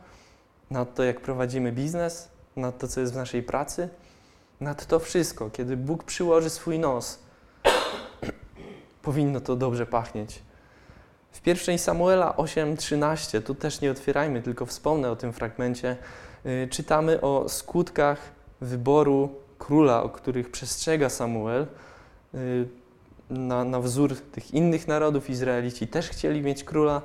nad 0.69 0.95
to, 0.95 1.03
jak 1.03 1.21
prowadzimy 1.21 1.71
biznes, 1.71 2.29
nad 2.55 2.77
to, 2.77 2.87
co 2.87 3.01
jest 3.01 3.13
w 3.13 3.15
naszej 3.15 3.43
pracy, 3.43 3.89
nad 4.61 4.85
to 4.85 4.99
wszystko. 4.99 5.49
Kiedy 5.49 5.77
Bóg 5.77 6.03
przyłoży 6.03 6.49
swój 6.49 6.79
nos, 6.79 7.19
powinno 9.01 9.41
to 9.41 9.55
dobrze 9.55 9.85
pachnieć. 9.85 10.41
W 11.31 11.41
pierwszej 11.41 11.79
Samuela 11.79 12.33
8:13, 12.37 13.41
tu 13.41 13.55
też 13.55 13.81
nie 13.81 13.91
otwierajmy, 13.91 14.41
tylko 14.41 14.65
wspomnę 14.65 15.11
o 15.11 15.15
tym 15.15 15.33
fragmencie, 15.33 15.97
yy, 16.45 16.67
czytamy 16.71 17.21
o 17.21 17.49
skutkach 17.49 18.19
wyboru 18.61 19.29
króla, 19.59 20.03
o 20.03 20.09
których 20.09 20.51
przestrzega 20.51 21.09
Samuel. 21.09 21.67
Yy, 22.33 22.67
na, 23.29 23.63
na 23.63 23.79
wzór 23.79 24.15
tych 24.15 24.53
innych 24.53 24.87
narodów 24.87 25.29
Izraelici 25.29 25.87
też 25.87 26.09
chcieli 26.09 26.41
mieć 26.41 26.63
króla 26.63 27.01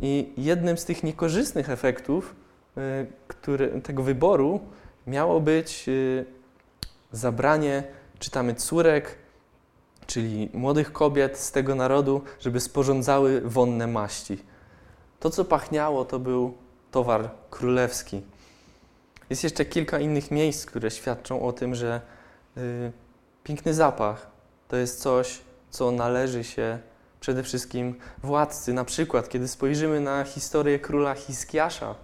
i 0.00 0.32
jednym 0.36 0.78
z 0.78 0.84
tych 0.84 1.02
niekorzystnych 1.02 1.70
efektów 1.70 2.34
yy, 2.76 2.82
który, 3.28 3.80
tego 3.80 4.02
wyboru 4.02 4.60
miało 5.06 5.40
być 5.40 5.88
y, 5.88 6.24
zabranie, 7.12 7.84
czytamy, 8.18 8.54
córek 8.54 9.18
czyli 10.06 10.50
młodych 10.52 10.92
kobiet 10.92 11.38
z 11.38 11.52
tego 11.52 11.74
narodu, 11.74 12.22
żeby 12.40 12.60
sporządzały 12.60 13.40
wonne 13.40 13.86
maści. 13.86 14.44
To, 15.20 15.30
co 15.30 15.44
pachniało, 15.44 16.04
to 16.04 16.18
był 16.18 16.54
towar 16.90 17.30
królewski. 17.50 18.22
Jest 19.30 19.44
jeszcze 19.44 19.64
kilka 19.64 19.98
innych 19.98 20.30
miejsc, 20.30 20.66
które 20.66 20.90
świadczą 20.90 21.42
o 21.42 21.52
tym, 21.52 21.74
że 21.74 22.00
y, 22.56 22.92
piękny 23.44 23.74
zapach 23.74 24.26
to 24.68 24.76
jest 24.76 25.00
coś, 25.00 25.40
co 25.70 25.90
należy 25.90 26.44
się 26.44 26.78
przede 27.20 27.42
wszystkim 27.42 27.94
władcy. 28.22 28.72
Na 28.72 28.84
przykład, 28.84 29.28
kiedy 29.28 29.48
spojrzymy 29.48 30.00
na 30.00 30.24
historię 30.24 30.78
króla 30.78 31.14
Hiskiasza, 31.14 31.94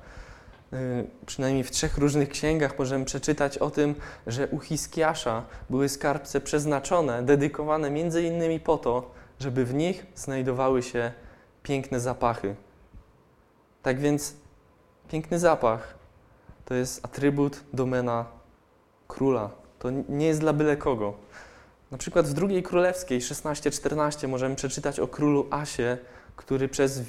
przynajmniej 1.26 1.64
w 1.64 1.70
trzech 1.70 1.98
różnych 1.98 2.28
księgach 2.28 2.78
możemy 2.78 3.04
przeczytać 3.04 3.58
o 3.58 3.70
tym, 3.70 3.94
że 4.26 4.48
u 4.48 4.58
Hiskiasza 4.58 5.44
były 5.70 5.88
skarbce 5.88 6.40
przeznaczone, 6.40 7.22
dedykowane 7.22 7.90
między 7.90 8.22
innymi 8.22 8.60
po 8.60 8.78
to, 8.78 9.10
żeby 9.40 9.64
w 9.64 9.74
nich 9.74 10.06
znajdowały 10.14 10.82
się 10.82 11.12
piękne 11.62 12.00
zapachy. 12.00 12.54
Tak 13.82 14.00
więc 14.00 14.34
piękny 15.08 15.38
zapach 15.38 15.94
to 16.64 16.74
jest 16.74 17.04
atrybut 17.04 17.60
domena 17.72 18.26
króla. 19.08 19.50
To 19.78 19.90
nie 20.08 20.26
jest 20.26 20.40
dla 20.40 20.52
byle 20.52 20.76
kogo. 20.76 21.14
Na 21.90 21.98
przykład 21.98 22.26
w 22.26 22.32
drugiej 22.32 22.62
królewskiej 22.62 23.20
16-14 23.20 24.28
możemy 24.28 24.56
przeczytać 24.56 25.00
o 25.00 25.08
królu 25.08 25.46
Asie, 25.50 25.98
który 26.36 26.68
przez 26.68 27.02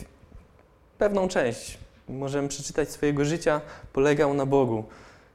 pewną 0.98 1.27
część 1.27 1.83
możemy 2.13 2.48
przeczytać 2.48 2.91
swojego 2.91 3.25
życia, 3.25 3.62
polegał 3.93 4.34
na 4.34 4.46
Bogu. 4.46 4.84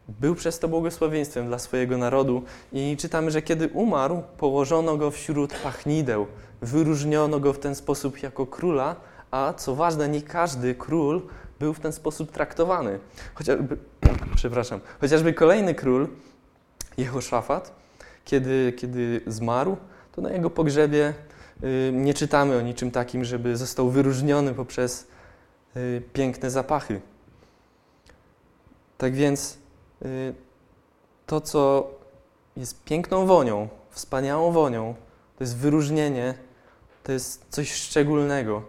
Był 0.09 0.35
przez 0.35 0.59
to 0.59 0.69
błogosławieństwem 0.69 1.47
dla 1.47 1.59
swojego 1.59 1.99
narodu 1.99 2.43
i 2.73 2.97
czytamy, 2.97 3.31
że 3.31 3.43
kiedy 3.43 3.69
umarł, 3.69 4.23
położono 4.39 4.97
go 4.97 5.11
wśród 5.11 5.55
pachnideł, 5.55 6.27
wyróżniono 6.63 7.41
go 7.41 7.53
w 7.53 7.59
ten 7.59 7.75
sposób 7.75 8.23
jako 8.23 8.47
króla, 8.47 8.97
a 9.31 9.53
co 9.57 9.75
ważne, 9.75 10.09
nie 10.09 10.23
każdy 10.23 10.75
król 10.75 11.23
był 11.61 11.75
w 11.75 11.81
ten 11.81 11.93
sposób 11.93 12.33
traktowany. 12.33 12.99
Chociażby, 13.35 13.77
przepraszam, 14.37 14.81
chociażby 15.01 15.33
kolejny 15.33 15.75
król, 15.75 16.09
Jehoszafat, 16.99 17.73
kiedy, 18.25 18.73
kiedy 18.77 19.21
zmarł, 19.27 19.77
to 20.13 20.21
na 20.21 20.31
jego 20.31 20.51
pogrzebie 20.51 21.15
y, 21.65 21.91
nie 21.93 22.15
czytamy 22.15 22.57
o 22.57 22.61
niczym 22.61 22.91
takim, 22.91 23.25
żeby 23.25 23.57
został 23.57 23.91
wyróżniony 23.91 24.55
poprzez 24.55 25.07
piękne 26.13 26.51
zapachy. 26.51 27.01
Tak 28.99 29.15
więc 29.15 29.59
y, 30.03 30.35
to, 31.27 31.41
co 31.41 31.91
jest 32.57 32.85
piękną 32.85 33.27
wonią, 33.27 33.69
wspaniałą 33.91 34.53
wonią, 34.53 34.95
to 35.39 35.45
jest 35.45 35.57
wyróżnienie, 35.57 36.35
to 37.03 37.13
jest 37.13 37.45
coś 37.51 37.73
szczególnego. 37.73 38.63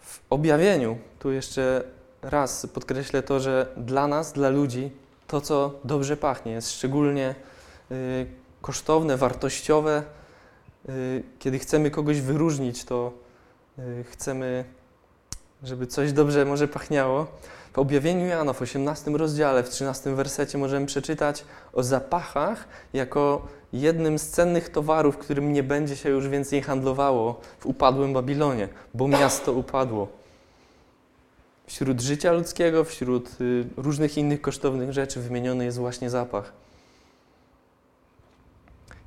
W 0.00 0.20
objawieniu, 0.30 0.98
tu 1.18 1.32
jeszcze 1.32 1.84
raz 2.22 2.66
podkreślę 2.66 3.22
to, 3.22 3.40
że 3.40 3.66
dla 3.76 4.06
nas, 4.06 4.32
dla 4.32 4.48
ludzi, 4.48 4.90
to, 5.26 5.40
co 5.40 5.74
dobrze 5.84 6.16
pachnie, 6.16 6.52
jest 6.52 6.72
szczególnie 6.72 7.34
y, 7.90 8.26
kosztowne, 8.60 9.16
wartościowe. 9.16 10.02
Kiedy 11.38 11.58
chcemy 11.58 11.90
kogoś 11.90 12.20
wyróżnić, 12.20 12.84
to 12.84 13.12
chcemy 14.10 14.64
żeby 15.66 15.86
coś 15.86 16.12
dobrze 16.12 16.44
może 16.44 16.68
pachniało. 16.68 17.26
W 17.72 17.78
objawieniu 17.78 18.26
Jana 18.26 18.52
w 18.52 18.62
18 18.62 19.10
rozdziale, 19.10 19.62
w 19.62 19.68
13 19.68 20.14
wersecie 20.14 20.58
możemy 20.58 20.86
przeczytać 20.86 21.44
o 21.72 21.82
zapachach 21.82 22.68
jako 22.92 23.46
jednym 23.72 24.18
z 24.18 24.28
cennych 24.28 24.68
towarów, 24.68 25.18
którym 25.18 25.52
nie 25.52 25.62
będzie 25.62 25.96
się 25.96 26.10
już 26.10 26.28
więcej 26.28 26.62
handlowało 26.62 27.40
w 27.58 27.66
upadłym 27.66 28.12
Babilonie, 28.12 28.68
bo 28.94 29.08
miasto 29.08 29.52
upadło. 29.52 30.08
Wśród 31.66 32.00
życia 32.00 32.32
ludzkiego, 32.32 32.84
wśród 32.84 33.40
y, 33.40 33.64
różnych 33.76 34.18
innych 34.18 34.40
kosztownych 34.40 34.92
rzeczy 34.92 35.20
wymieniony 35.20 35.64
jest 35.64 35.78
właśnie 35.78 36.10
zapach. 36.10 36.52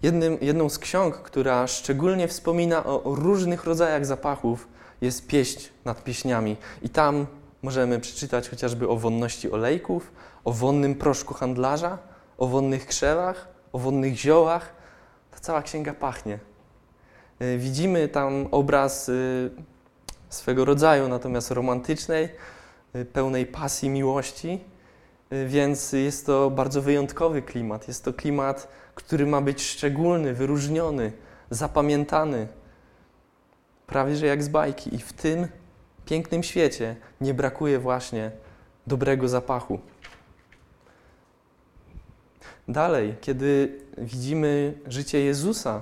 Jednym, 0.04 0.38
jedną 0.42 0.70
z 0.70 0.80
ksiąg, 0.80 1.16
która 1.16 1.68
szczególnie 1.68 2.28
wspomina 2.28 2.86
o, 2.86 3.04
o 3.04 3.16
różnych 3.16 3.64
rodzajach 3.64 4.06
zapachów, 4.06 4.68
jest 5.02 5.28
pieść 5.28 5.70
nad 5.86 6.04
pieśniami. 6.04 6.58
I 6.82 6.90
tam 6.90 7.26
możemy 7.62 8.00
przeczytać 8.00 8.50
chociażby 8.50 8.90
o 8.90 8.96
wonności 8.96 9.52
olejków, 9.52 10.12
o 10.44 10.52
wonnym 10.52 10.96
proszku 10.96 11.34
handlarza, 11.34 11.98
o 12.38 12.48
wonnych 12.48 12.86
krzewach, 12.86 13.48
o 13.74 13.80
wonnych 13.80 14.16
ziołach. 14.16 14.74
Ta 15.32 15.40
cała 15.40 15.62
księga 15.62 15.94
pachnie. 15.94 16.40
Y, 17.42 17.58
widzimy 17.58 18.08
tam 18.08 18.48
obraz 18.52 19.10
y, 19.10 19.52
swego 20.30 20.66
rodzaju, 20.66 21.08
natomiast 21.08 21.52
romantycznej, 21.52 22.30
y, 22.96 23.06
pełnej 23.06 23.46
pasji, 23.46 23.90
miłości, 23.90 24.60
więc 25.46 25.92
jest 25.92 26.26
to 26.26 26.50
bardzo 26.50 26.82
wyjątkowy 26.82 27.42
klimat. 27.42 27.88
Jest 27.88 28.06
to 28.06 28.14
klimat, 28.14 28.68
który 28.96 29.26
ma 29.26 29.42
być 29.42 29.62
szczególny, 29.62 30.34
wyróżniony, 30.34 31.12
zapamiętany, 31.50 32.48
prawie 33.90 34.16
że 34.16 34.26
jak 34.26 34.44
z 34.44 34.50
bajki. 34.50 34.96
I 34.96 35.00
w 35.00 35.14
tym 35.14 35.48
pięknym 36.06 36.44
świecie 36.44 36.96
nie 37.22 37.34
brakuje 37.34 37.80
właśnie 37.80 38.32
dobrego 38.88 39.28
zapachu. 39.28 39.80
Dalej, 42.68 43.16
kiedy 43.22 43.80
widzimy 43.98 44.74
życie 44.88 45.20
Jezusa, 45.20 45.82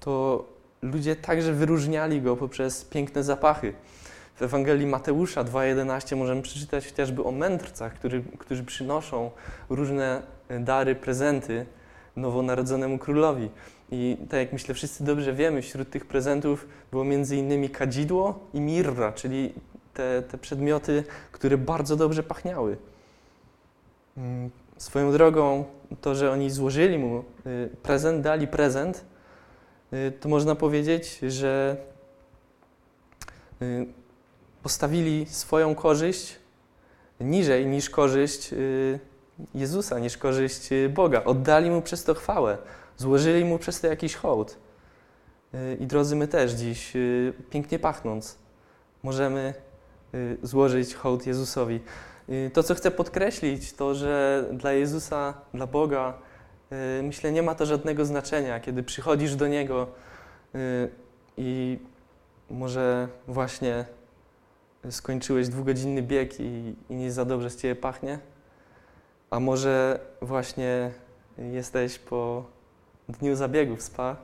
to 0.00 0.44
ludzie 0.82 1.16
także 1.16 1.52
wyróżniali 1.52 2.22
go 2.22 2.36
poprzez 2.36 2.84
piękne 2.84 3.22
zapachy. 3.22 3.72
W 4.36 4.42
Ewangelii 4.42 4.86
Mateusza 4.86 5.44
2,11 5.44 6.16
możemy 6.16 6.42
przeczytać 6.42 6.86
chociażby 6.86 7.24
o 7.24 7.32
mędrcach, 7.32 7.94
którzy, 7.94 8.22
którzy 8.38 8.64
przynoszą 8.64 9.30
różne 9.68 10.22
dary, 10.60 10.94
prezenty 10.94 11.66
nowonarodzonemu 12.16 12.98
królowi. 12.98 13.50
I 13.90 14.16
tak 14.30 14.40
jak 14.40 14.52
myślę, 14.52 14.74
wszyscy 14.74 15.04
dobrze 15.04 15.32
wiemy, 15.32 15.62
wśród 15.62 15.90
tych 15.90 16.06
prezentów 16.06 16.68
było 16.90 17.04
między 17.04 17.36
innymi 17.36 17.70
kadzidło 17.70 18.38
i 18.54 18.60
mirra, 18.60 19.12
czyli 19.12 19.52
te, 19.94 20.22
te 20.22 20.38
przedmioty, 20.38 21.04
które 21.32 21.58
bardzo 21.58 21.96
dobrze 21.96 22.22
pachniały. 22.22 22.76
Mm, 24.16 24.50
swoją 24.78 25.12
drogą, 25.12 25.64
to, 26.00 26.14
że 26.14 26.32
oni 26.32 26.50
złożyli 26.50 26.98
mu 26.98 27.24
y, 27.46 27.68
prezent, 27.82 28.22
dali 28.22 28.46
prezent, 28.46 29.04
y, 29.92 30.12
to 30.20 30.28
można 30.28 30.54
powiedzieć, 30.54 31.18
że 31.18 31.76
y, 33.62 33.86
postawili 34.62 35.26
swoją 35.26 35.74
korzyść 35.74 36.38
niżej 37.20 37.66
niż 37.66 37.90
korzyść 37.90 38.54
Jezusa, 39.54 39.98
niż 39.98 40.16
korzyść 40.16 40.68
Boga. 40.88 41.24
Oddali 41.24 41.70
mu 41.70 41.82
przez 41.82 42.04
to 42.04 42.14
chwałę. 42.14 42.58
Złożyli 42.96 43.44
mu 43.44 43.58
przez 43.58 43.80
to 43.80 43.86
jakiś 43.86 44.14
hołd. 44.14 44.58
Y, 45.54 45.76
I 45.80 45.86
drodzy, 45.86 46.16
my 46.16 46.28
też 46.28 46.52
dziś, 46.52 46.96
y, 46.96 47.32
pięknie 47.50 47.78
pachnąc, 47.78 48.38
możemy 49.02 49.54
y, 50.14 50.38
złożyć 50.42 50.94
hołd 50.94 51.26
Jezusowi. 51.26 51.80
To, 52.52 52.62
co 52.62 52.74
chcę 52.74 52.90
podkreślić, 52.90 53.72
to, 53.72 53.94
że 53.94 54.44
dla 54.52 54.72
Jezusa, 54.72 55.34
dla 55.54 55.66
Boga, 55.66 56.18
myślę, 57.02 57.32
nie 57.32 57.42
ma 57.42 57.54
to 57.54 57.66
żadnego 57.66 58.04
znaczenia, 58.04 58.60
kiedy 58.60 58.82
przychodzisz 58.82 59.36
do 59.36 59.48
Niego 59.48 59.86
i 61.36 61.78
może 62.50 63.08
właśnie 63.28 63.84
skończyłeś 64.90 65.48
dwugodzinny 65.48 66.02
bieg 66.02 66.40
i, 66.40 66.74
i 66.90 66.94
nie 66.94 67.12
za 67.12 67.24
dobrze 67.24 67.50
z 67.50 67.56
Ciebie 67.56 67.74
pachnie, 67.76 68.18
a 69.30 69.40
może 69.40 70.00
właśnie 70.22 70.90
jesteś 71.38 71.98
po 71.98 72.44
dniu 73.08 73.36
zabiegów 73.36 73.82
spa 73.82 74.16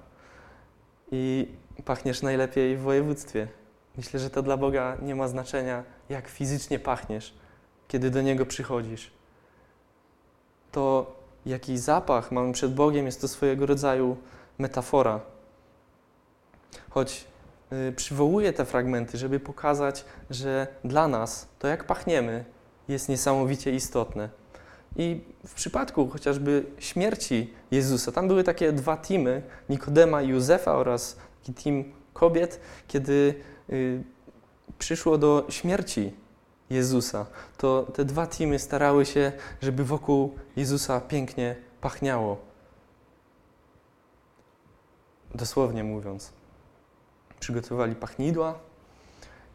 i 1.10 1.48
pachniesz 1.84 2.22
najlepiej 2.22 2.76
w 2.76 2.80
województwie. 2.80 3.48
Myślę, 3.96 4.20
że 4.20 4.30
to 4.30 4.42
dla 4.42 4.56
Boga 4.56 4.96
nie 5.02 5.14
ma 5.14 5.28
znaczenia, 5.28 5.84
jak 6.08 6.28
fizycznie 6.28 6.78
pachniesz, 6.78 7.34
kiedy 7.88 8.10
do 8.10 8.22
Niego 8.22 8.46
przychodzisz. 8.46 9.10
To, 10.72 11.16
jaki 11.46 11.78
zapach 11.78 12.32
mamy 12.32 12.52
przed 12.52 12.74
Bogiem, 12.74 13.06
jest 13.06 13.20
to 13.20 13.28
swojego 13.28 13.66
rodzaju 13.66 14.16
metafora. 14.58 15.20
Choć 16.90 17.24
y, 17.72 17.92
przywołuję 17.92 18.52
te 18.52 18.64
fragmenty, 18.64 19.18
żeby 19.18 19.40
pokazać, 19.40 20.04
że 20.30 20.66
dla 20.84 21.08
nas 21.08 21.48
to, 21.58 21.68
jak 21.68 21.84
pachniemy, 21.84 22.44
jest 22.88 23.08
niesamowicie 23.08 23.74
istotne. 23.74 24.41
I 24.96 25.20
w 25.46 25.54
przypadku 25.54 26.08
chociażby 26.08 26.66
śmierci 26.78 27.52
Jezusa, 27.70 28.12
tam 28.12 28.28
były 28.28 28.44
takie 28.44 28.72
dwa 28.72 28.96
teamy, 28.96 29.42
Nikodema 29.68 30.22
i 30.22 30.28
Józefa 30.28 30.74
oraz 30.74 31.16
taki 31.40 31.54
team 31.54 31.84
kobiet, 32.12 32.60
kiedy 32.88 33.34
y, 33.70 34.02
przyszło 34.78 35.18
do 35.18 35.46
śmierci 35.48 36.12
Jezusa, 36.70 37.26
to 37.56 37.86
te 37.94 38.04
dwa 38.04 38.26
teamy 38.26 38.58
starały 38.58 39.06
się, 39.06 39.32
żeby 39.62 39.84
wokół 39.84 40.34
Jezusa 40.56 41.00
pięknie 41.00 41.56
pachniało. 41.80 42.38
Dosłownie 45.34 45.84
mówiąc. 45.84 46.32
Przygotowali 47.40 47.94
pachnidła 47.94 48.58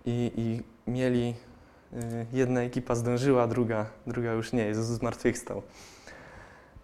i, 0.05 0.31
i 0.35 0.63
mieli 0.91 1.35
jedna 2.33 2.61
ekipa 2.61 2.95
zdążyła, 2.95 3.47
druga, 3.47 3.85
druga 4.07 4.33
już 4.33 4.53
nie, 4.53 4.65
Jezus 4.65 4.85
zmartwychwstał. 4.85 5.61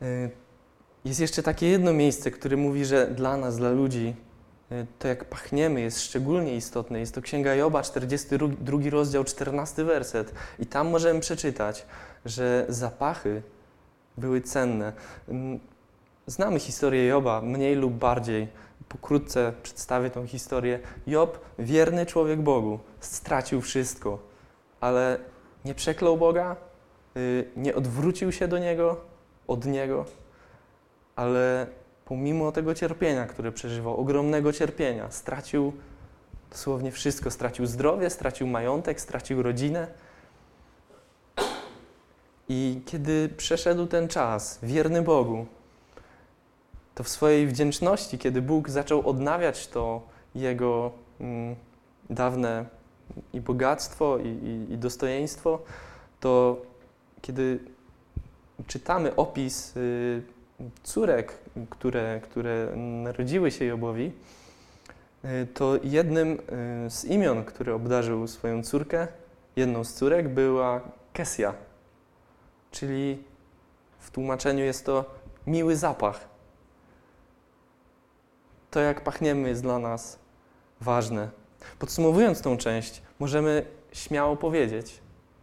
Y, 0.02 0.30
jest 1.06 1.20
jeszcze 1.20 1.44
takie 1.44 1.70
jedno 1.70 1.94
miejsce, 1.94 2.32
które 2.32 2.58
mówi, 2.58 2.86
że 2.86 3.08
dla 3.08 3.38
nas, 3.38 3.58
dla 3.58 3.72
ludzi, 3.72 4.16
y, 4.72 4.86
to 5.00 5.08
jak 5.08 5.26
pachniemy 5.26 5.82
jest 5.82 6.02
szczególnie 6.02 6.56
istotne. 6.56 7.00
Jest 7.00 7.16
to 7.16 7.22
Księga 7.22 7.56
Joba, 7.56 7.84
42 7.84 8.90
rozdział, 8.90 9.24
14 9.24 9.84
werset. 9.84 10.34
I 10.60 10.66
tam 10.66 10.90
możemy 10.90 11.20
przeczytać, 11.20 11.86
że 12.26 12.66
zapachy 12.70 13.42
były 14.18 14.42
cenne. 14.42 14.94
Znamy 16.28 16.60
historię 16.60 17.06
Joba, 17.06 17.42
mniej 17.42 17.76
lub 17.76 17.94
bardziej. 17.94 18.48
Pokrótce 18.90 19.54
przedstawię 19.64 20.10
tą 20.10 20.28
historię. 20.28 20.80
Job, 21.08 21.40
wierny 21.60 22.06
człowiek 22.06 22.42
Bogu, 22.42 22.80
stracił 23.00 23.62
wszystko 23.62 24.33
ale 24.84 25.20
nie 25.66 25.76
przeklął 25.76 26.18
Boga, 26.18 26.56
y, 27.18 27.46
nie 27.56 27.76
odwrócił 27.76 28.32
się 28.32 28.48
do 28.48 28.58
Niego, 28.58 29.02
od 29.48 29.66
Niego, 29.66 30.06
ale 31.16 31.68
pomimo 32.06 32.52
tego 32.52 32.76
cierpienia, 32.76 33.26
które 33.26 33.52
przeżywał, 33.52 33.98
ogromnego 33.98 34.54
cierpienia, 34.54 35.12
stracił 35.12 35.74
dosłownie 36.52 36.92
wszystko. 36.92 37.32
Stracił 37.32 37.66
zdrowie, 37.66 38.10
stracił 38.10 38.48
majątek, 38.48 39.02
stracił 39.02 39.44
rodzinę. 39.44 39.88
I 42.50 42.82
kiedy 42.86 43.30
przeszedł 43.38 43.86
ten 43.88 44.08
czas, 44.08 44.60
wierny 44.64 45.02
Bogu, 45.02 45.46
to 46.96 47.04
w 47.04 47.10
swojej 47.10 47.48
wdzięczności, 47.48 48.18
kiedy 48.18 48.42
Bóg 48.42 48.70
zaczął 48.70 49.10
odnawiać 49.10 49.68
to 49.68 50.02
jego 50.36 50.92
mm, 51.20 51.56
dawne 52.10 52.66
i 53.34 53.42
bogactwo, 53.42 54.18
i, 54.18 54.28
i, 54.28 54.74
i 54.74 54.78
dostojeństwo, 54.78 55.60
to 56.20 56.62
kiedy 57.22 57.60
czytamy 58.68 59.16
opis 59.16 59.78
y, 59.78 60.22
córek, 60.84 61.38
które, 61.70 62.22
które 62.24 62.76
narodziły 62.76 63.52
się 63.52 63.66
Jobowi, 63.66 64.12
y, 65.26 65.48
to 65.54 65.80
jednym 65.84 66.40
y, 66.86 66.90
z 66.90 67.06
imion, 67.06 67.46
który 67.46 67.74
obdarzył 67.74 68.28
swoją 68.28 68.64
córkę, 68.64 69.08
jedną 69.56 69.84
z 69.84 69.94
córek 69.94 70.30
była 70.30 70.82
Kesja, 71.14 71.54
czyli 72.72 73.24
w 74.00 74.12
tłumaczeniu 74.12 74.64
jest 74.64 74.86
to 74.86 75.06
miły 75.48 75.76
zapach. 75.76 76.28
To, 78.72 78.80
jak 78.80 79.02
pachniemy, 79.02 79.50
jest 79.50 79.62
dla 79.62 79.80
nas 79.80 80.20
ważne. 80.82 81.43
Podsumowując 81.80 82.42
tą 82.42 82.58
część, 82.58 83.02
możemy 83.20 83.66
śmiało 83.92 84.36
powiedzieć, 84.36 85.02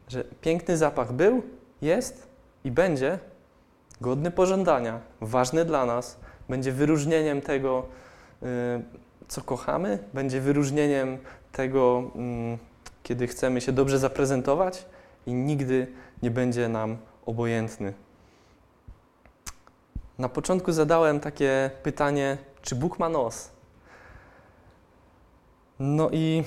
że 0.08 0.24
piękny 0.40 0.76
zapach 0.76 1.12
był, 1.12 1.42
jest 1.82 2.28
i 2.64 2.70
będzie 2.70 3.18
godny 4.00 4.30
pożądania, 4.30 5.00
ważny 5.20 5.64
dla 5.64 5.86
nas, 5.86 6.16
będzie 6.48 6.72
wyróżnieniem 6.72 7.40
tego, 7.40 7.86
y, 8.42 8.46
co 9.28 9.42
kochamy, 9.42 9.98
będzie 10.14 10.40
wyróżnieniem 10.40 11.18
tego, 11.52 12.10
mm, 12.14 12.58
kiedy 13.02 13.26
chcemy 13.26 13.60
się 13.60 13.72
dobrze 13.72 13.98
zaprezentować 13.98 14.86
i 15.26 15.34
nigdy 15.34 15.86
nie 16.22 16.30
będzie 16.30 16.68
nam 16.68 16.96
obojętny. 17.26 17.92
Na 20.18 20.28
początku 20.28 20.72
zadałem 20.72 21.20
takie 21.20 21.70
pytanie, 21.82 22.38
czy 22.62 22.76
Bóg 22.76 22.98
ma 22.98 23.08
nos? 23.08 23.50
No 25.82 26.10
i 26.12 26.44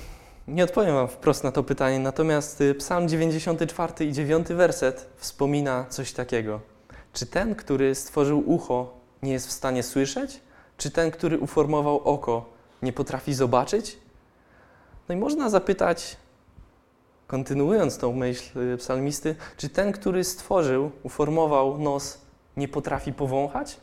nie 0.48 0.64
odpowiem 0.64 0.94
Wam 0.94 1.08
wprost 1.08 1.44
na 1.44 1.52
to 1.52 1.62
pytanie, 1.62 1.98
natomiast 1.98 2.60
y, 2.60 2.74
Psalm 2.74 3.08
94 3.08 4.04
i 4.04 4.12
9 4.12 4.48
werset 4.48 5.08
wspomina 5.16 5.86
coś 5.88 6.12
takiego. 6.12 6.60
Czy 7.12 7.26
ten, 7.26 7.54
który 7.54 7.94
stworzył 7.94 8.42
ucho, 8.46 8.94
nie 9.22 9.32
jest 9.32 9.46
w 9.46 9.52
stanie 9.52 9.82
słyszeć? 9.82 10.40
Czy 10.76 10.90
ten, 10.90 11.10
który 11.10 11.38
uformował 11.38 12.00
oko, 12.00 12.44
nie 12.82 12.92
potrafi 12.92 13.34
zobaczyć? 13.34 13.98
No 15.08 15.14
i 15.14 15.18
można 15.18 15.50
zapytać, 15.50 16.16
kontynuując 17.26 17.98
tą 17.98 18.12
myśl 18.12 18.58
y, 18.58 18.76
psalmisty, 18.76 19.36
czy 19.56 19.68
ten, 19.68 19.92
który 19.92 20.24
stworzył, 20.24 20.90
uformował 21.02 21.78
nos, 21.78 22.18
nie 22.56 22.68
potrafi 22.68 23.12
powąchać? 23.12 23.80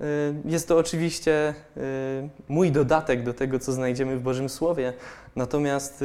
Y, 0.00 0.34
jest 0.44 0.68
to 0.68 0.78
oczywiście 0.78 1.54
y, 1.76 1.80
mój 2.48 2.72
dodatek 2.72 3.22
do 3.22 3.34
tego, 3.34 3.58
co 3.58 3.72
znajdziemy 3.72 4.16
w 4.16 4.22
Bożym 4.22 4.48
Słowie. 4.48 4.92
Natomiast 5.36 6.04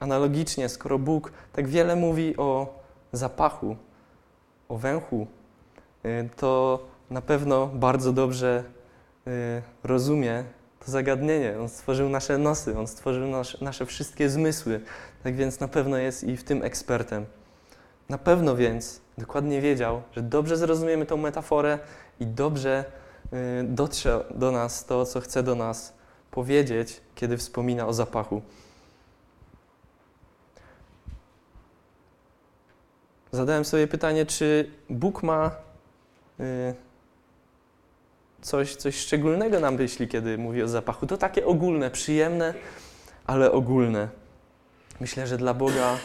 analogicznie, 0.00 0.68
skoro 0.68 0.98
Bóg 0.98 1.32
tak 1.52 1.68
wiele 1.68 1.96
mówi 1.96 2.36
o 2.36 2.78
zapachu, 3.12 3.76
o 4.68 4.78
węchu, 4.78 5.26
to 6.36 6.82
na 7.10 7.22
pewno 7.22 7.66
bardzo 7.66 8.12
dobrze 8.12 8.64
rozumie 9.84 10.44
to 10.84 10.90
zagadnienie. 10.90 11.54
On 11.60 11.68
stworzył 11.68 12.08
nasze 12.08 12.38
nosy, 12.38 12.78
on 12.78 12.86
stworzył 12.86 13.28
nasze, 13.28 13.58
nasze 13.64 13.86
wszystkie 13.86 14.30
zmysły. 14.30 14.80
Tak 15.22 15.36
więc 15.36 15.60
na 15.60 15.68
pewno 15.68 15.96
jest 15.96 16.24
i 16.24 16.36
w 16.36 16.44
tym 16.44 16.62
ekspertem. 16.62 17.26
Na 18.08 18.18
pewno 18.18 18.56
więc 18.56 19.00
dokładnie 19.18 19.60
wiedział, 19.60 20.02
że 20.12 20.22
dobrze 20.22 20.56
zrozumiemy 20.56 21.06
tą 21.06 21.16
metaforę 21.16 21.78
i 22.20 22.26
dobrze 22.26 22.84
y, 23.32 23.64
dotrze 23.64 24.24
do 24.34 24.52
nas 24.52 24.84
to, 24.84 25.06
co 25.06 25.20
chce 25.20 25.42
do 25.42 25.54
nas 25.54 25.94
powiedzieć, 26.30 27.00
kiedy 27.14 27.36
wspomina 27.36 27.86
o 27.86 27.92
zapachu. 27.92 28.42
Zadałem 33.32 33.64
sobie 33.64 33.86
pytanie, 33.86 34.26
czy 34.26 34.70
Bóg 34.90 35.22
ma 35.22 35.50
y, 36.40 36.74
coś, 38.40 38.76
coś 38.76 38.96
szczególnego 38.96 39.60
na 39.60 39.70
myśli, 39.70 40.08
kiedy 40.08 40.38
mówi 40.38 40.62
o 40.62 40.68
zapachu. 40.68 41.06
To 41.06 41.16
takie 41.16 41.46
ogólne, 41.46 41.90
przyjemne, 41.90 42.54
ale 43.26 43.52
ogólne. 43.52 44.08
Myślę, 45.00 45.26
że 45.26 45.36
dla 45.36 45.54
Boga 45.54 45.96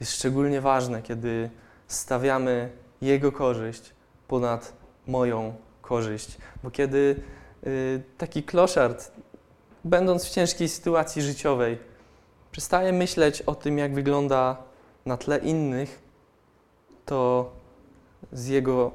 jest 0.00 0.12
szczególnie 0.12 0.60
ważne, 0.60 1.02
kiedy 1.02 1.50
stawiamy 1.88 2.70
Jego 3.00 3.32
korzyść 3.32 3.92
ponad 4.28 4.72
moją 5.06 5.54
korzyść. 5.82 6.38
Bo 6.62 6.70
kiedy 6.70 7.16
y, 7.66 8.02
taki 8.18 8.42
kloszard, 8.42 9.12
będąc 9.84 10.24
w 10.24 10.30
ciężkiej 10.30 10.68
sytuacji 10.68 11.22
życiowej, 11.22 11.78
przestaje 12.52 12.92
myśleć 12.92 13.42
o 13.42 13.54
tym, 13.54 13.78
jak 13.78 13.94
wygląda 13.94 14.56
na 15.06 15.16
tle 15.16 15.38
innych, 15.38 16.02
to 17.06 17.50
z 18.32 18.46
jego 18.48 18.90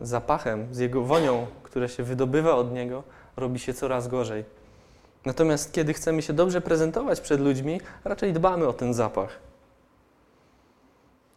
y, 0.00 0.06
zapachem, 0.06 0.74
z 0.74 0.78
jego 0.78 1.02
wonią, 1.02 1.46
która 1.62 1.88
się 1.88 2.02
wydobywa 2.02 2.54
od 2.54 2.72
niego, 2.72 3.02
robi 3.36 3.58
się 3.58 3.74
coraz 3.74 4.08
gorzej. 4.08 4.44
Natomiast 5.24 5.72
kiedy 5.72 5.92
chcemy 5.92 6.22
się 6.22 6.32
dobrze 6.32 6.60
prezentować 6.60 7.20
przed 7.20 7.40
ludźmi, 7.40 7.80
raczej 8.04 8.32
dbamy 8.32 8.68
o 8.68 8.72
ten 8.72 8.94
zapach. 8.94 9.45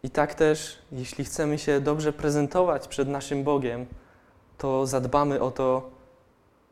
I 0.02 0.10
tak 0.10 0.34
też, 0.34 0.78
jeśli 0.92 1.24
chcemy 1.24 1.58
się 1.58 1.80
dobrze 1.80 2.12
prezentować 2.12 2.88
przed 2.88 3.08
naszym 3.08 3.44
Bogiem, 3.44 3.86
to 4.58 4.86
zadbamy 4.86 5.40
o 5.40 5.50
to, 5.50 5.90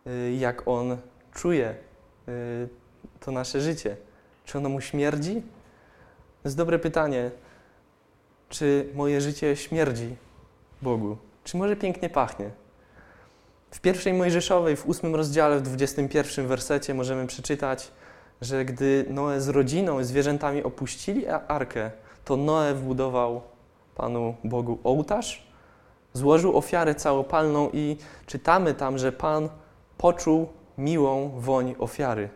y, 0.06 0.36
jak 0.38 0.68
On 0.68 0.96
czuje 1.34 1.74
y, 2.28 2.68
to 3.20 3.30
nasze 3.32 3.60
życie. 3.60 3.96
Czy 4.44 4.58
ono 4.58 4.68
mu 4.68 4.80
śmierdzi? 4.80 5.34
To 6.42 6.48
jest 6.48 6.56
dobre 6.56 6.78
pytanie. 6.78 7.30
Czy 8.48 8.88
moje 8.94 9.20
życie 9.20 9.56
śmierdzi 9.56 10.16
Bogu? 10.82 11.16
Czy 11.44 11.56
może 11.56 11.76
pięknie 11.76 12.08
pachnie? 12.08 12.50
W 13.70 13.80
pierwszej 13.80 14.12
Mojżeszowej, 14.12 14.76
w 14.76 14.86
ósmym 14.86 15.14
rozdziale, 15.14 15.58
w 15.58 15.62
21 15.62 16.46
wersecie 16.46 16.94
możemy 16.94 17.26
przeczytać, 17.26 17.90
że 18.40 18.64
gdy 18.64 19.04
Noe 19.10 19.40
z 19.40 19.48
rodziną 19.48 20.00
i 20.00 20.04
zwierzętami 20.04 20.62
opuścili 20.62 21.26
arkę, 21.26 21.90
to 22.28 22.36
Noe 22.36 22.74
wbudował 22.74 23.40
Panu 23.94 24.34
Bogu 24.44 24.78
ołtarz, 24.84 25.46
złożył 26.12 26.56
ofiarę 26.56 26.94
całopalną 26.94 27.70
i 27.72 27.96
czytamy 28.26 28.74
tam, 28.74 28.98
że 28.98 29.12
Pan 29.12 29.48
poczuł 29.98 30.48
miłą 30.78 31.30
woń 31.36 31.74
ofiary. 31.78 32.28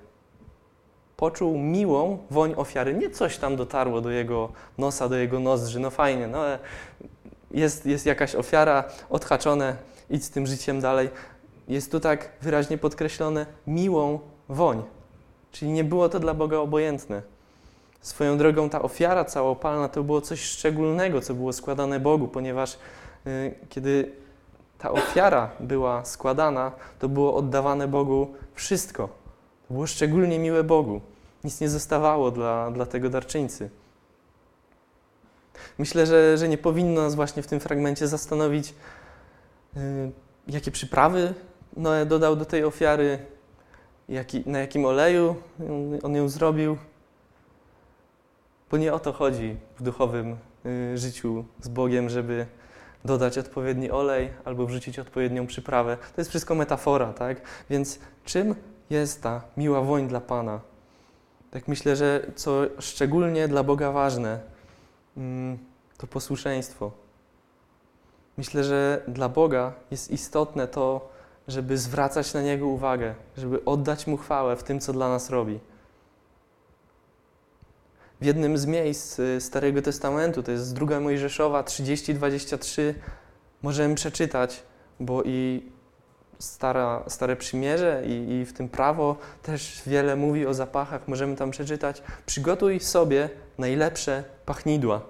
Poczuł 1.16 1.58
miłą 1.58 2.18
woń 2.30 2.54
ofiary. 2.56 2.94
Nie 2.94 3.10
coś 3.10 3.38
tam 3.38 3.56
dotarło 3.56 4.00
do 4.00 4.10
jego 4.10 4.48
nosa, 4.78 5.08
do 5.08 5.16
jego 5.16 5.40
nozdrzy. 5.40 5.80
No 5.80 5.90
fajnie, 5.90 6.28
no 6.28 6.42
jest, 7.50 7.86
jest 7.86 8.06
jakaś 8.06 8.34
ofiara, 8.34 8.84
odhaczone, 9.10 9.76
idź 10.10 10.24
z 10.24 10.30
tym 10.30 10.46
życiem 10.46 10.80
dalej. 10.80 11.10
Jest 11.68 11.90
tu 11.90 12.00
tak 12.00 12.32
wyraźnie 12.42 12.78
podkreślone 12.78 13.46
miłą 13.66 14.18
woń. 14.48 14.82
Czyli 15.52 15.70
nie 15.70 15.84
było 15.84 16.08
to 16.08 16.20
dla 16.20 16.34
Boga 16.34 16.58
obojętne. 16.58 17.22
Swoją 18.02 18.38
drogą 18.38 18.70
ta 18.70 18.82
ofiara 18.82 19.24
całopalna 19.24 19.88
to 19.88 20.02
było 20.02 20.20
coś 20.20 20.40
szczególnego, 20.42 21.20
co 21.20 21.34
było 21.34 21.52
składane 21.52 22.00
Bogu, 22.00 22.28
ponieważ 22.28 22.78
y, 23.26 23.54
kiedy 23.68 24.12
ta 24.78 24.90
ofiara 24.90 25.50
była 25.60 26.04
składana, 26.04 26.72
to 26.98 27.08
było 27.08 27.34
oddawane 27.34 27.88
Bogu 27.88 28.34
wszystko. 28.54 29.08
To 29.68 29.74
było 29.74 29.86
szczególnie 29.86 30.38
miłe 30.38 30.64
Bogu. 30.64 31.00
Nic 31.44 31.60
nie 31.60 31.68
zostawało 31.68 32.30
dla, 32.30 32.70
dla 32.70 32.86
tego 32.86 33.10
darczyńcy. 33.10 33.70
Myślę, 35.78 36.06
że, 36.06 36.38
że 36.38 36.48
nie 36.48 36.58
powinno 36.58 37.02
nas 37.02 37.14
właśnie 37.14 37.42
w 37.42 37.46
tym 37.46 37.60
fragmencie 37.60 38.08
zastanowić, 38.08 38.74
y, 39.76 40.12
jakie 40.48 40.70
przyprawy 40.70 41.34
Noe 41.76 42.06
dodał 42.06 42.36
do 42.36 42.44
tej 42.44 42.64
ofiary, 42.64 43.18
jaki, 44.08 44.42
na 44.46 44.58
jakim 44.58 44.84
oleju 44.84 45.36
on 46.02 46.16
ją 46.16 46.28
zrobił. 46.28 46.76
Bo 48.72 48.78
nie 48.78 48.92
o 48.92 48.98
to 48.98 49.12
chodzi 49.12 49.56
w 49.78 49.82
duchowym 49.82 50.36
y, 50.66 50.98
życiu 50.98 51.44
z 51.60 51.68
Bogiem, 51.68 52.08
żeby 52.08 52.46
dodać 53.04 53.38
odpowiedni 53.38 53.90
olej 53.90 54.30
albo 54.44 54.66
wrzucić 54.66 54.98
odpowiednią 54.98 55.46
przyprawę. 55.46 55.96
To 55.96 56.20
jest 56.20 56.30
wszystko 56.30 56.54
metafora, 56.54 57.12
tak? 57.12 57.40
Więc 57.70 57.98
czym 58.24 58.54
jest 58.90 59.22
ta 59.22 59.42
miła 59.56 59.80
woń 59.80 60.08
dla 60.08 60.20
Pana? 60.20 60.60
Tak 61.50 61.68
myślę, 61.68 61.96
że 61.96 62.26
co 62.36 62.62
szczególnie 62.78 63.48
dla 63.48 63.62
Boga 63.62 63.92
ważne, 63.92 64.40
mm, 65.16 65.58
to 65.98 66.06
posłuszeństwo. 66.06 66.90
Myślę, 68.36 68.64
że 68.64 69.02
dla 69.08 69.28
Boga 69.28 69.72
jest 69.90 70.10
istotne 70.10 70.68
to, 70.68 71.08
żeby 71.48 71.78
zwracać 71.78 72.34
na 72.34 72.42
Niego 72.42 72.66
uwagę, 72.66 73.14
żeby 73.36 73.64
oddać 73.64 74.06
Mu 74.06 74.16
chwałę 74.16 74.56
w 74.56 74.62
tym, 74.62 74.80
co 74.80 74.92
dla 74.92 75.08
nas 75.08 75.30
robi. 75.30 75.60
W 78.22 78.24
jednym 78.24 78.58
z 78.58 78.66
miejsc 78.66 79.18
y, 79.18 79.40
Starego 79.40 79.82
Testamentu, 79.82 80.42
to 80.42 80.50
jest 80.52 80.74
druga 80.74 81.00
Mojżeszowa 81.00 81.62
30-23, 81.62 82.94
możemy 83.62 83.94
przeczytać, 83.94 84.62
bo 85.00 85.22
i 85.22 85.62
Stara, 86.38 87.04
Stare 87.08 87.36
Przymierze 87.36 88.02
i, 88.06 88.32
i 88.32 88.44
w 88.44 88.52
tym 88.52 88.68
prawo 88.68 89.16
też 89.42 89.82
wiele 89.86 90.16
mówi 90.16 90.46
o 90.46 90.54
zapachach, 90.54 91.08
możemy 91.08 91.36
tam 91.36 91.50
przeczytać. 91.50 92.02
Przygotuj 92.26 92.80
sobie 92.80 93.30
najlepsze 93.58 94.24
pachnidła. 94.46 95.00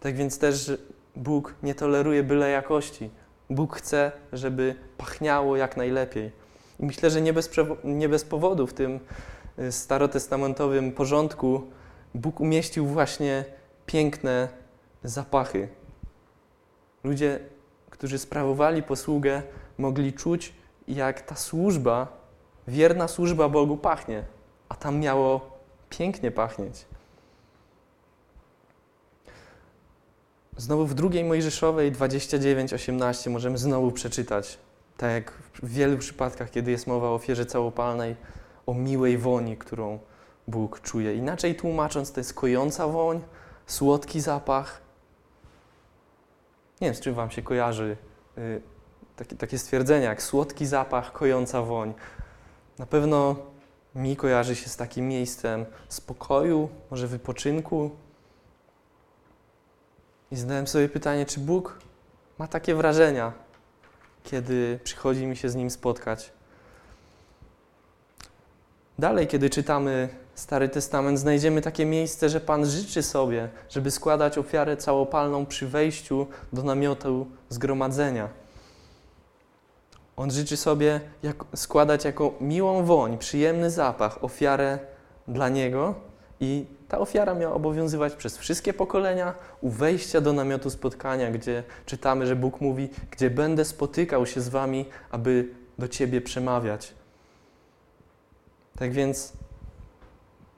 Tak 0.00 0.16
więc 0.16 0.38
też 0.38 0.72
Bóg 1.16 1.54
nie 1.62 1.74
toleruje 1.74 2.22
byle 2.22 2.50
jakości. 2.50 3.10
Bóg 3.50 3.76
chce, 3.76 4.12
żeby 4.32 4.74
pachniało 4.98 5.56
jak 5.56 5.76
najlepiej. 5.76 6.32
I 6.80 6.86
myślę, 6.86 7.10
że 7.10 7.20
nie 7.20 7.32
bez, 7.32 7.50
nie 7.84 8.08
bez 8.08 8.24
powodu 8.24 8.66
w 8.66 8.72
tym 8.72 9.00
y, 9.58 9.72
starotestamentowym 9.72 10.92
porządku 10.92 11.75
Bóg 12.16 12.40
umieścił 12.40 12.86
właśnie 12.86 13.44
piękne 13.86 14.48
zapachy. 15.04 15.68
Ludzie, 17.04 17.40
którzy 17.90 18.18
sprawowali 18.18 18.82
posługę, 18.82 19.42
mogli 19.78 20.12
czuć, 20.12 20.54
jak 20.88 21.20
ta 21.20 21.34
służba, 21.34 22.26
wierna 22.68 23.08
służba 23.08 23.48
Bogu 23.48 23.76
pachnie, 23.76 24.24
a 24.68 24.74
tam 24.74 25.00
miało 25.00 25.58
pięknie 25.90 26.30
pachnieć. 26.30 26.86
Znowu 30.56 30.86
w 30.86 30.94
drugiej 30.94 31.24
Mojżeszowej 31.24 31.92
29:18 31.92 33.30
możemy 33.30 33.58
znowu 33.58 33.92
przeczytać, 33.92 34.58
tak 34.96 35.12
jak 35.12 35.32
w 35.62 35.68
wielu 35.68 35.98
przypadkach, 35.98 36.50
kiedy 36.50 36.70
jest 36.70 36.86
mowa 36.86 37.08
o 37.08 37.14
ofierze 37.14 37.46
całopalnej, 37.46 38.16
o 38.66 38.74
miłej 38.74 39.18
woni, 39.18 39.56
którą 39.56 39.98
Bóg 40.48 40.80
czuje. 40.80 41.14
Inaczej 41.14 41.54
tłumacząc, 41.54 42.12
to 42.12 42.20
jest 42.20 42.34
kojąca 42.34 42.88
woń, 42.88 43.22
słodki 43.66 44.20
zapach. 44.20 44.80
Nie 46.80 46.86
wiem, 46.86 46.94
z 46.94 47.00
czym 47.00 47.14
Wam 47.14 47.30
się 47.30 47.42
kojarzy 47.42 47.96
y, 48.38 48.62
takie, 49.16 49.36
takie 49.36 49.58
stwierdzenia 49.58 50.08
jak 50.08 50.22
słodki 50.22 50.66
zapach, 50.66 51.12
kojąca 51.12 51.62
woń. 51.62 51.94
Na 52.78 52.86
pewno 52.86 53.36
mi 53.94 54.16
kojarzy 54.16 54.56
się 54.56 54.68
z 54.68 54.76
takim 54.76 55.08
miejscem 55.08 55.66
spokoju, 55.88 56.68
może 56.90 57.06
wypoczynku. 57.06 57.90
I 60.30 60.36
zadałem 60.36 60.66
sobie 60.66 60.88
pytanie, 60.88 61.26
czy 61.26 61.40
Bóg 61.40 61.78
ma 62.38 62.48
takie 62.48 62.74
wrażenia, 62.74 63.32
kiedy 64.24 64.80
przychodzi 64.84 65.26
mi 65.26 65.36
się 65.36 65.48
z 65.48 65.54
Nim 65.54 65.70
spotkać. 65.70 66.32
Dalej, 68.98 69.26
kiedy 69.26 69.50
czytamy 69.50 70.08
Stary 70.36 70.68
Testament, 70.68 71.18
znajdziemy 71.18 71.62
takie 71.62 71.86
miejsce, 71.86 72.28
że 72.28 72.40
Pan 72.40 72.66
życzy 72.66 73.02
sobie, 73.02 73.48
żeby 73.68 73.90
składać 73.90 74.38
ofiarę 74.38 74.76
całopalną 74.76 75.46
przy 75.46 75.66
wejściu 75.66 76.26
do 76.52 76.62
namiotu 76.62 77.26
zgromadzenia. 77.48 78.28
On 80.16 80.30
życzy 80.30 80.56
sobie 80.56 81.00
jak, 81.22 81.44
składać 81.54 82.04
jako 82.04 82.34
miłą 82.40 82.84
woń, 82.84 83.18
przyjemny 83.18 83.70
zapach 83.70 84.24
ofiarę 84.24 84.78
dla 85.28 85.48
Niego 85.48 85.94
i 86.40 86.66
ta 86.88 86.98
ofiara 86.98 87.34
miała 87.34 87.54
obowiązywać 87.54 88.14
przez 88.14 88.38
wszystkie 88.38 88.72
pokolenia 88.72 89.34
u 89.60 89.70
wejścia 89.70 90.20
do 90.20 90.32
namiotu 90.32 90.70
spotkania, 90.70 91.30
gdzie 91.30 91.62
czytamy, 91.86 92.26
że 92.26 92.36
Bóg 92.36 92.60
mówi, 92.60 92.88
gdzie 93.10 93.30
będę 93.30 93.64
spotykał 93.64 94.26
się 94.26 94.40
z 94.40 94.48
Wami, 94.48 94.84
aby 95.10 95.48
do 95.78 95.88
Ciebie 95.88 96.20
przemawiać. 96.20 96.94
Tak 98.78 98.92
więc, 98.92 99.32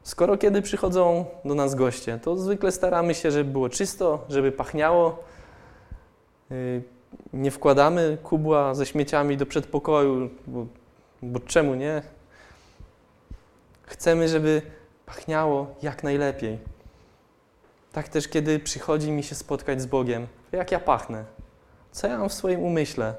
skoro 0.09 0.39
kiedy 0.39 0.63
przychodzą 0.63 1.25
do 1.45 1.55
nas 1.55 1.75
goście, 1.75 2.19
to 2.19 2.37
zwykle 2.37 2.73
staramy 2.73 3.15
się, 3.15 3.31
żeby 3.31 3.51
było 3.51 3.69
czysto, 3.69 4.25
żeby 4.29 4.53
pachniało. 4.53 5.25
Yy, 6.51 6.83
nie 7.33 7.51
wkładamy 7.51 8.19
kubła 8.23 8.75
ze 8.75 8.87
śmieciami 8.87 9.37
do 9.37 9.47
przedpokoju, 9.47 10.31
bo, 10.47 10.67
bo 11.23 11.41
czemu 11.41 11.75
nie? 11.75 12.03
Chcemy, 13.83 14.29
żeby 14.29 14.63
pachniało 15.07 15.75
jak 15.83 16.03
najlepiej. 16.05 16.59
Tak 17.93 18.09
też, 18.09 18.29
kiedy 18.29 18.59
przychodzi 18.59 19.13
mi 19.13 19.23
się 19.23 19.35
spotkać 19.35 19.83
z 19.83 19.87
Bogiem, 19.87 20.27
jak 20.53 20.73
ja 20.73 20.81
pachnę, 20.81 21.25
co 21.93 22.07
ja 22.07 22.19
mam 22.19 22.29
w 22.29 22.33
swoim 22.33 22.61
umyśle, 22.61 23.15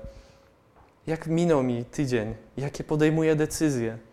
jak 1.07 1.27
minął 1.27 1.63
mi 1.63 1.85
tydzień, 1.85 2.35
jakie 2.57 2.83
podejmuję 2.83 3.35
decyzje. 3.35 4.08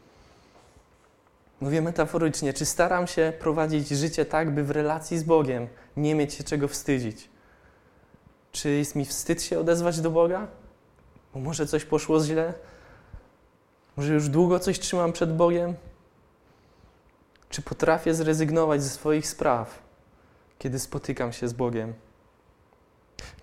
Mówię 1.61 1.83
metaforycznie, 1.83 2.53
czy 2.53 2.65
staram 2.67 3.07
się 3.07 3.33
prowadzić 3.39 3.89
życie 3.89 4.25
tak, 4.25 4.55
by 4.55 4.65
w 4.65 4.71
relacji 4.71 5.19
z 5.19 5.23
Bogiem 5.23 5.69
nie 5.97 6.15
mieć 6.15 6.35
się 6.35 6.45
czego 6.45 6.69
wstydzić. 6.69 7.29
Czy 8.53 8.71
jest 8.71 8.95
mi 8.95 9.05
wstyd 9.05 9.43
się 9.43 9.61
odezwać 9.61 10.01
do 10.01 10.11
Boga? 10.11 10.47
Bo 11.35 11.41
może 11.41 11.67
coś 11.67 11.85
poszło 11.85 12.21
źle? 12.21 12.55
Może 13.97 14.15
już 14.15 14.29
długo 14.29 14.59
coś 14.59 14.79
trzymam 14.79 15.13
przed 15.13 15.37
Bogiem? 15.37 15.75
Czy 17.49 17.63
potrafię 17.63 18.15
zrezygnować 18.15 18.83
ze 18.83 18.91
swoich 18.91 19.27
spraw, 19.27 19.83
kiedy 20.59 20.79
spotykam 20.79 21.33
się 21.33 21.49
z 21.49 21.53
Bogiem? 21.53 21.95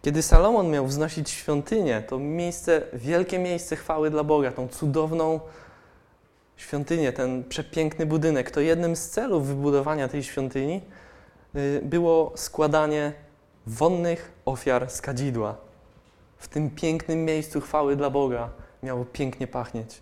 Kiedy 0.02 0.22
Salomon 0.22 0.70
miał 0.70 0.88
wznosić 0.88 1.30
świątynię, 1.30 2.04
to 2.08 2.20
miejsce, 2.20 2.82
wielkie 2.94 3.40
miejsce 3.40 3.76
chwały 3.76 4.10
dla 4.10 4.24
Boga, 4.24 4.52
tą 4.52 4.68
cudowną 4.68 5.40
świątynię, 6.64 7.14
ten 7.14 7.44
przepiękny 7.44 8.06
budynek, 8.06 8.52
to 8.52 8.60
jednym 8.60 8.96
z 8.96 9.10
celów 9.10 9.48
wybudowania 9.48 10.08
tej 10.08 10.24
świątyni 10.24 10.82
y, 11.56 11.82
było 11.84 12.32
składanie 12.36 13.14
wonnych 13.68 14.32
ofiar 14.46 14.90
z 14.90 15.02
kadzidła. 15.02 15.58
W 16.38 16.48
tym 16.48 16.70
pięknym 16.70 17.26
miejscu 17.26 17.62
chwały 17.62 17.96
dla 17.96 18.10
Boga 18.10 18.50
miało 18.84 19.06
pięknie 19.06 19.48
pachnieć. 19.48 20.02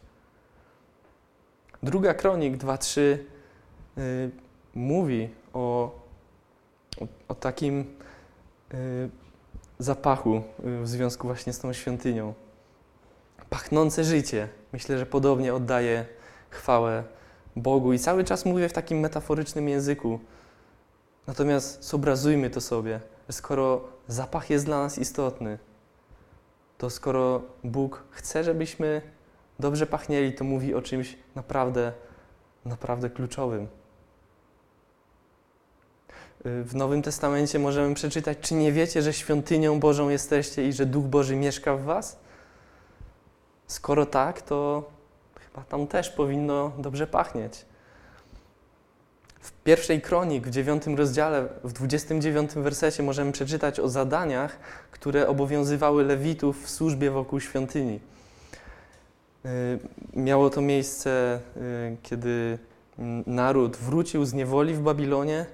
Druga 1.84 2.14
Kronik 2.14 2.58
2.3 2.58 3.02
y, 3.02 4.32
mówi 4.76 5.30
o, 5.54 5.92
o, 7.02 7.08
o 7.28 7.36
takim 7.36 7.86
y, 8.74 9.10
zapachu 9.80 10.36
y, 10.36 10.82
w 10.82 10.88
związku 10.88 11.28
właśnie 11.28 11.54
z 11.54 11.60
tą 11.60 11.74
świątynią. 11.74 12.34
Pachnące 13.50 14.04
życie. 14.04 14.48
Myślę, 14.74 14.98
że 14.98 15.06
podobnie 15.06 15.54
oddaje 15.54 16.06
chwałę 16.52 17.04
Bogu 17.56 17.94
i 17.94 18.00
cały 18.00 18.24
czas 18.24 18.46
mówię 18.46 18.70
w 18.70 18.74
takim 18.74 19.00
metaforycznym 19.00 19.70
języku. 19.70 20.20
Natomiast 21.28 21.84
zobrazujmy 21.84 22.50
to 22.50 22.62
sobie, 22.62 23.00
skoro 23.32 23.82
zapach 24.08 24.50
jest 24.50 24.66
dla 24.66 24.78
nas 24.78 24.98
istotny, 24.98 25.60
to 26.78 26.90
skoro 26.90 27.42
Bóg 27.64 28.04
chce, 28.12 28.44
żebyśmy 28.44 29.02
dobrze 29.60 29.88
pachnieli, 29.88 30.34
to 30.34 30.44
mówi 30.44 30.74
o 30.74 30.82
czymś 30.82 31.18
naprawdę, 31.36 31.94
naprawdę 32.66 33.10
kluczowym. 33.10 33.68
W 36.46 36.76
Nowym 36.76 37.02
Testamencie 37.02 37.60
możemy 37.60 37.96
przeczytać, 37.96 38.38
czy 38.42 38.54
nie 38.54 38.72
wiecie, 38.72 39.02
że 39.02 39.14
świątynią 39.14 39.80
Bożą 39.80 40.10
jesteście 40.10 40.68
i 40.68 40.74
że 40.74 40.86
Duch 40.86 41.06
Boży 41.06 41.36
mieszka 41.36 41.76
w 41.76 41.84
Was? 41.84 42.20
Skoro 43.68 44.06
tak, 44.06 44.42
to 44.42 44.90
chyba 45.54 45.66
tam 45.66 45.88
też 45.88 46.10
powinno 46.10 46.72
dobrze 46.78 47.08
pachnieć. 47.08 47.66
W 49.42 49.52
pierwszej 49.52 50.02
kronik, 50.02 50.48
w 50.48 50.50
dziewiątym 50.50 50.96
rozdziale, 50.96 51.48
w 51.64 51.74
dwudziestym 51.74 52.22
dziewiątym 52.22 52.64
wersecie 52.64 53.04
możemy 53.04 53.32
przeczytać 53.32 53.80
o 53.80 53.90
zadaniach, 53.90 54.60
które 54.92 55.28
obowiązywały 55.28 56.04
Lewitów 56.04 56.66
w 56.66 56.70
służbie 56.70 57.12
wokół 57.12 57.40
świątyni. 57.40 58.00
Y, 59.46 59.80
miało 60.14 60.50
to 60.50 60.62
miejsce, 60.62 61.40
y, 61.58 61.98
kiedy 62.04 62.58
naród 63.26 63.78
wrócił 63.78 64.26
z 64.26 64.34
niewoli 64.34 64.74
w 64.74 64.82
Babilonie. 64.82 65.46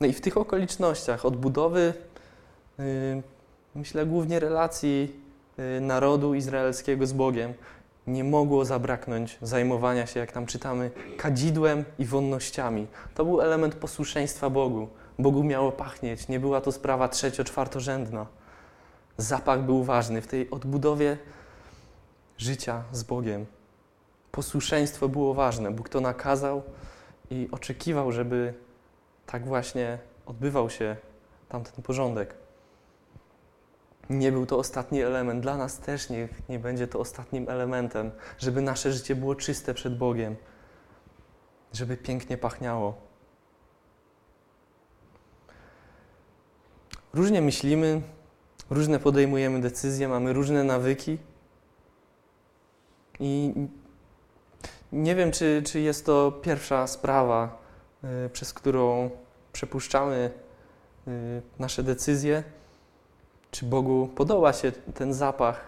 No 0.00 0.06
i 0.06 0.12
w 0.12 0.20
tych 0.20 0.36
okolicznościach 0.36 1.26
odbudowy, 1.26 1.94
y, 2.80 3.22
myślę, 3.74 4.06
głównie 4.06 4.40
relacji 4.40 5.26
narodu 5.80 6.34
izraelskiego 6.34 7.06
z 7.06 7.12
Bogiem, 7.12 7.54
nie 8.06 8.24
mogło 8.24 8.64
zabraknąć 8.64 9.38
zajmowania 9.42 10.06
się, 10.06 10.20
jak 10.20 10.32
tam 10.32 10.46
czytamy, 10.46 10.90
kadzidłem 11.16 11.84
i 11.98 12.04
wonnościami. 12.04 12.86
To 13.14 13.24
był 13.24 13.40
element 13.40 13.74
posłuszeństwa 13.74 14.50
Bogu. 14.50 14.88
Bogu 15.18 15.44
miało 15.44 15.72
pachnieć, 15.72 16.28
nie 16.28 16.40
była 16.40 16.60
to 16.60 16.72
sprawa 16.72 17.08
trzecio-czwartorzędna. 17.08 18.26
Zapach 19.16 19.62
był 19.62 19.84
ważny 19.84 20.22
w 20.22 20.26
tej 20.26 20.50
odbudowie 20.50 21.18
życia 22.38 22.82
z 22.92 23.02
Bogiem. 23.02 23.46
Posłuszeństwo 24.32 25.08
było 25.08 25.34
ważne. 25.34 25.70
Bóg 25.70 25.88
to 25.88 26.00
nakazał 26.00 26.62
i 27.30 27.48
oczekiwał, 27.52 28.12
żeby 28.12 28.54
tak 29.26 29.44
właśnie 29.44 29.98
odbywał 30.26 30.70
się 30.70 30.96
tamten 31.48 31.82
porządek. 31.82 32.45
Nie 34.10 34.32
był 34.32 34.46
to 34.46 34.58
ostatni 34.58 35.02
element. 35.02 35.42
Dla 35.42 35.56
nas 35.56 35.78
też 35.78 36.10
niech 36.10 36.48
nie 36.48 36.58
będzie 36.58 36.88
to 36.88 36.98
ostatnim 36.98 37.48
elementem, 37.48 38.10
żeby 38.38 38.62
nasze 38.62 38.92
życie 38.92 39.16
było 39.16 39.34
czyste 39.34 39.74
przed 39.74 39.98
Bogiem, 39.98 40.36
żeby 41.72 41.96
pięknie 41.96 42.38
pachniało. 42.38 42.94
Różnie 47.14 47.42
myślimy, 47.42 48.02
różne 48.70 48.98
podejmujemy 48.98 49.60
decyzje, 49.60 50.08
mamy 50.08 50.32
różne 50.32 50.64
nawyki. 50.64 51.18
I 53.20 53.54
nie 54.92 55.14
wiem, 55.14 55.32
czy, 55.32 55.62
czy 55.66 55.80
jest 55.80 56.06
to 56.06 56.32
pierwsza 56.32 56.86
sprawa, 56.86 57.58
y, 58.26 58.30
przez 58.30 58.54
którą 58.54 59.10
przepuszczamy 59.52 60.30
y, 61.08 61.42
nasze 61.58 61.82
decyzje. 61.82 62.42
Czy 63.56 63.66
Bogu 63.66 64.08
podoba 64.14 64.52
się 64.52 64.72
ten 64.72 65.14
zapach, 65.14 65.60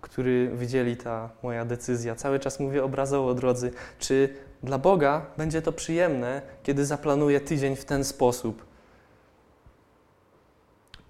który 0.00 0.50
wydzieli 0.50 0.96
ta 0.96 1.30
moja 1.42 1.64
decyzja? 1.64 2.14
Cały 2.14 2.38
czas 2.38 2.60
mówię 2.60 2.84
obrazowo, 2.84 3.34
drodzy. 3.34 3.72
Czy 3.98 4.34
dla 4.62 4.78
Boga 4.78 5.26
będzie 5.36 5.62
to 5.62 5.72
przyjemne, 5.72 6.42
kiedy 6.62 6.86
zaplanuję 6.86 7.40
tydzień 7.40 7.76
w 7.76 7.84
ten 7.84 8.04
sposób? 8.04 8.64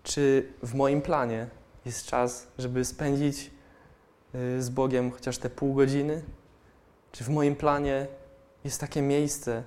Czy 0.02 0.52
w 0.62 0.74
moim 0.74 1.02
planie 1.02 1.46
jest 1.84 2.06
czas, 2.06 2.46
żeby 2.58 2.84
spędzić 2.84 3.50
y, 4.34 4.62
z 4.62 4.68
Bogiem 4.70 5.10
chociaż 5.10 5.38
te 5.38 5.50
pół 5.50 5.74
godziny? 5.74 6.22
Czy 7.12 7.24
w 7.24 7.28
moim 7.28 7.56
planie 7.56 8.06
jest 8.64 8.80
takie 8.80 9.02
miejsce, 9.02 9.62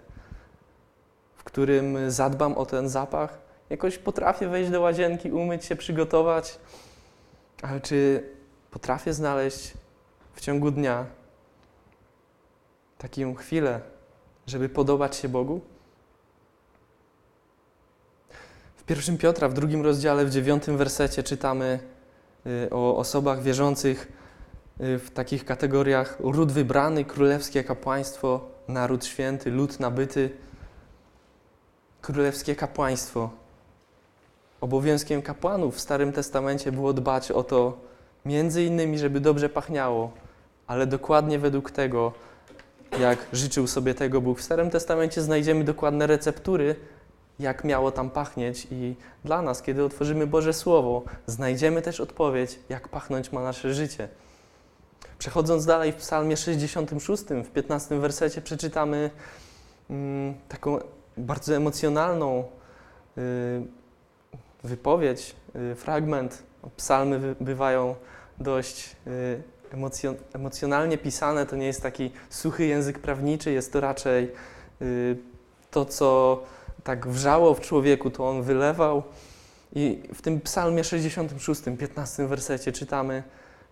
w 1.36 1.44
którym 1.44 2.12
zadbam 2.12 2.58
o 2.58 2.66
ten 2.66 2.90
zapach? 2.90 3.43
Jakoś 3.74 3.98
potrafię 3.98 4.48
wejść 4.48 4.72
do 4.72 4.82
łazienki, 4.82 5.32
umyć 5.32 5.66
się, 5.66 5.76
przygotować, 5.76 6.60
ale 7.62 7.82
czy 7.82 8.30
potrafię 8.72 9.14
znaleźć 9.14 9.74
w 10.34 10.42
ciągu 10.42 10.72
dnia 10.72 11.06
taką 12.98 13.36
chwilę, 13.36 13.82
żeby 14.48 14.70
podobać 14.70 15.16
się 15.16 15.30
Bogu? 15.30 15.62
W 18.76 18.84
pierwszym 18.84 19.18
Piotra, 19.18 19.50
w 19.50 19.54
drugim 19.54 19.82
rozdziale, 19.82 20.26
w 20.26 20.30
dziewiątym 20.30 20.78
wersecie 20.78 21.24
czytamy 21.24 21.80
y, 22.46 22.70
o 22.72 22.98
osobach 22.98 23.42
wierzących 23.42 24.12
y, 24.82 25.00
w 25.00 25.12
takich 25.12 25.46
kategoriach 25.46 26.18
ród 26.20 26.52
wybrany, 26.52 27.06
królewskie 27.06 27.64
kapłaństwo, 27.64 28.50
naród 28.68 29.06
święty, 29.06 29.52
lud 29.52 29.80
nabyty. 29.80 30.30
Królewskie 32.02 32.56
kapłaństwo. 32.56 33.43
Obowiązkiem 34.64 35.22
kapłanów 35.22 35.76
w 35.76 35.80
Starym 35.80 36.12
Testamencie 36.12 36.72
było 36.72 36.94
dbać 36.94 37.32
o 37.32 37.44
to, 37.44 37.78
między 38.26 38.64
innymi, 38.64 39.00
żeby 39.00 39.20
dobrze 39.20 39.50
pachniało, 39.50 40.12
ale 40.68 40.88
dokładnie 40.88 41.40
według 41.40 41.72
tego, 41.72 42.12
jak 43.00 43.20
życzył 43.34 43.68
sobie 43.68 43.94
tego 43.94 44.22
Bóg. 44.22 44.40
W 44.40 44.42
Starym 44.42 44.70
Testamencie 44.70 45.22
znajdziemy 45.22 45.64
dokładne 45.64 46.08
receptury, 46.08 46.76
jak 47.40 47.64
miało 47.64 47.92
tam 47.92 48.10
pachnieć, 48.10 48.68
i 48.72 48.96
dla 49.26 49.42
nas, 49.42 49.62
kiedy 49.62 49.84
otworzymy 49.84 50.28
Boże 50.28 50.54
Słowo, 50.54 51.04
znajdziemy 51.26 51.82
też 51.82 52.00
odpowiedź, 52.00 52.60
jak 52.70 52.90
pachnąć 52.90 53.32
ma 53.32 53.44
nasze 53.44 53.74
życie. 53.74 54.08
Przechodząc 55.18 55.66
dalej 55.66 55.92
w 55.92 55.96
Psalmie 55.96 56.38
66, 56.38 57.24
w 57.24 57.50
15 57.50 58.00
wersecie 58.00 58.42
przeczytamy 58.42 59.10
mm, 59.90 60.34
taką 60.50 60.80
bardzo 61.18 61.56
emocjonalną 61.56 62.44
y, 63.18 63.83
wypowiedź, 64.64 65.36
y, 65.72 65.76
fragment. 65.76 66.44
Psalmy 66.78 67.36
bywają 67.42 67.96
dość 68.40 68.96
y, 69.08 69.44
emocjon, 69.74 70.16
emocjonalnie 70.34 70.98
pisane. 70.98 71.46
To 71.46 71.56
nie 71.56 71.66
jest 71.66 71.82
taki 71.82 72.12
suchy 72.30 72.66
język 72.66 73.00
prawniczy, 73.00 73.52
jest 73.52 73.74
to 73.74 73.82
raczej 73.82 74.32
y, 74.82 75.18
to, 75.72 75.86
co 75.86 76.44
tak 76.84 77.08
wrzało 77.08 77.54
w 77.54 77.62
człowieku, 77.62 78.10
to 78.10 78.30
on 78.30 78.44
wylewał. 78.44 79.04
I 79.76 80.04
w 80.14 80.22
tym 80.22 80.42
psalmie 80.42 80.84
66, 80.84 81.62
15 81.80 82.28
wersecie 82.28 82.72
czytamy, 82.72 83.24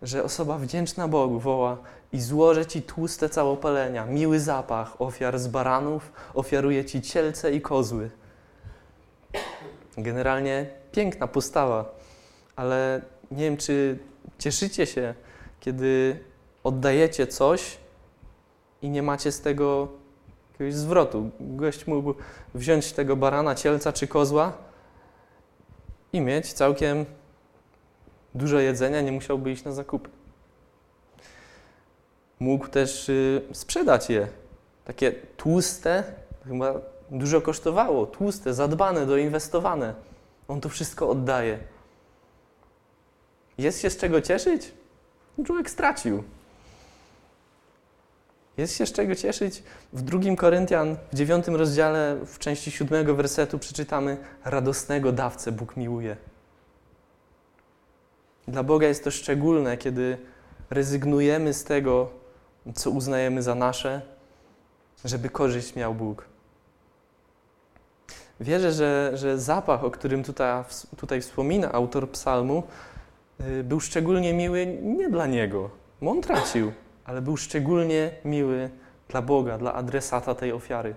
że 0.02 0.24
osoba 0.24 0.58
wdzięczna 0.58 1.08
Bogu 1.08 1.40
woła 1.40 1.78
i 2.14 2.22
złożę 2.22 2.66
Ci 2.66 2.82
tłuste 2.82 3.30
całopalenia, 3.30 4.06
miły 4.06 4.40
zapach 4.40 5.02
ofiar 5.02 5.40
z 5.40 5.48
baranów, 5.48 6.12
ofiaruję 6.34 6.86
Ci 6.86 7.02
cielce 7.02 7.52
i 7.52 7.62
kozły. 7.62 8.10
Generalnie 9.98 10.66
piękna 10.92 11.28
postawa, 11.28 11.96
ale 12.56 13.02
nie 13.32 13.44
wiem, 13.44 13.58
czy 13.58 14.00
cieszycie 14.40 14.86
się, 14.86 15.14
kiedy 15.60 16.20
oddajecie 16.64 17.28
coś 17.28 17.78
i 18.82 18.90
nie 18.90 19.04
macie 19.04 19.32
z 19.32 19.42
tego 19.42 19.88
jakiegoś 20.52 20.74
zwrotu. 20.74 21.32
Gość 21.40 21.88
mógł 21.88 22.14
wziąć 22.54 22.94
tego 22.94 23.16
barana, 23.16 23.56
cielca 23.56 23.94
czy 23.94 24.08
kozła 24.08 24.54
i 26.14 26.22
mieć 26.22 26.54
całkiem 26.54 27.06
dużo 28.36 28.60
jedzenia, 28.60 29.02
nie 29.02 29.12
musiałby 29.12 29.52
iść 29.52 29.64
na 29.64 29.72
zakupy. 29.72 30.10
Mógł 32.40 32.68
też 32.68 33.10
y, 33.10 33.42
sprzedać 33.54 34.10
je. 34.10 34.28
Takie 34.86 35.12
tłuste, 35.12 36.04
chyba 36.48 36.74
dużo 37.12 37.42
kosztowało, 37.42 38.06
tłuste, 38.06 38.54
zadbane, 38.54 39.06
doinwestowane. 39.06 39.94
On 40.48 40.62
to 40.62 40.70
wszystko 40.70 41.10
oddaje. 41.10 41.60
Jest 43.58 43.82
się 43.82 43.90
z 43.90 43.98
czego 43.98 44.22
cieszyć? 44.22 44.72
Człowiek 45.46 45.70
stracił. 45.70 46.24
Jest 48.58 48.78
się 48.78 48.86
z 48.86 48.92
czego 48.92 49.16
cieszyć. 49.16 49.64
W 49.94 50.02
drugim 50.02 50.36
Koryntian, 50.36 50.98
w 51.12 51.16
dziewiątym 51.16 51.56
rozdziale, 51.56 52.18
w 52.26 52.40
części 52.40 52.72
siódmego 52.72 53.16
wersetu 53.16 53.60
przeczytamy 53.60 54.18
radosnego 54.46 55.12
dawcę 55.12 55.52
Bóg 55.52 55.78
miłuje. 55.78 56.18
Dla 58.48 58.64
Boga 58.64 58.88
jest 58.88 59.04
to 59.04 59.12
szczególne, 59.12 59.78
kiedy 59.78 60.18
rezygnujemy 60.70 61.54
z 61.54 61.64
tego, 61.64 62.10
co 62.76 62.90
uznajemy 62.90 63.44
za 63.44 63.56
nasze, 63.56 64.02
żeby 65.06 65.30
korzyść 65.30 65.76
miał 65.76 65.96
Bóg. 65.96 66.31
Wierzę, 68.42 68.72
że, 68.72 69.12
że 69.14 69.38
zapach, 69.38 69.84
o 69.84 69.92
którym 69.92 70.24
tutaj, 70.24 70.64
tutaj 70.98 71.22
wspomina 71.22 71.72
autor 71.72 72.10
psalmu, 72.10 72.64
y, 73.42 73.64
był 73.64 73.80
szczególnie 73.80 74.34
miły 74.34 74.66
nie 74.82 75.10
dla 75.10 75.28
niego, 75.28 75.70
on 76.06 76.22
tracił, 76.22 76.72
ale 77.06 77.22
był 77.22 77.38
szczególnie 77.38 78.12
miły 78.26 78.70
dla 79.10 79.22
Boga, 79.22 79.58
dla 79.58 79.74
adresata 79.74 80.36
tej 80.36 80.52
ofiary. 80.52 80.96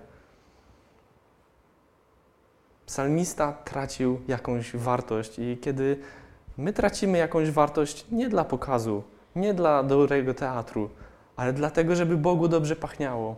Psalmista 2.85 3.53
tracił 3.53 4.21
jakąś 4.27 4.75
wartość 4.75 5.39
i 5.39 5.57
kiedy 5.61 5.99
my 6.57 6.73
tracimy 6.73 7.17
jakąś 7.17 7.51
wartość 7.51 8.05
nie 8.11 8.29
dla 8.29 8.43
pokazu, 8.45 9.03
nie 9.35 9.53
dla 9.53 9.83
dobrego 9.83 10.33
teatru, 10.33 10.89
ale 11.35 11.53
dlatego, 11.53 11.95
żeby 11.95 12.17
Bogu 12.17 12.47
dobrze 12.47 12.75
pachniało, 12.75 13.35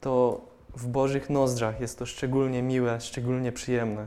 to 0.00 0.40
w 0.76 0.86
Bożych 0.86 1.30
nozdrzach 1.30 1.80
jest 1.80 1.98
to 1.98 2.06
szczególnie 2.06 2.62
miłe, 2.62 3.00
szczególnie 3.00 3.52
przyjemne. 3.52 4.06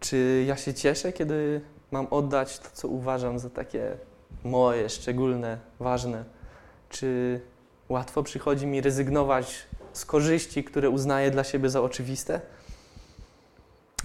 Czy 0.00 0.44
ja 0.46 0.56
się 0.56 0.74
cieszę, 0.74 1.12
kiedy 1.12 1.60
mam 1.90 2.06
oddać 2.10 2.58
to, 2.58 2.68
co 2.72 2.88
uważam 2.88 3.38
za 3.38 3.50
takie 3.50 3.96
moje, 4.44 4.88
szczególne, 4.88 5.58
ważne? 5.78 6.24
Czy 6.88 7.40
łatwo 7.88 8.22
przychodzi 8.22 8.66
mi 8.66 8.80
rezygnować 8.80 9.66
z 9.92 10.04
korzyści, 10.04 10.64
które 10.64 10.90
uznaję 10.90 11.30
dla 11.30 11.44
siebie 11.44 11.70
za 11.70 11.80
oczywiste? 11.82 12.40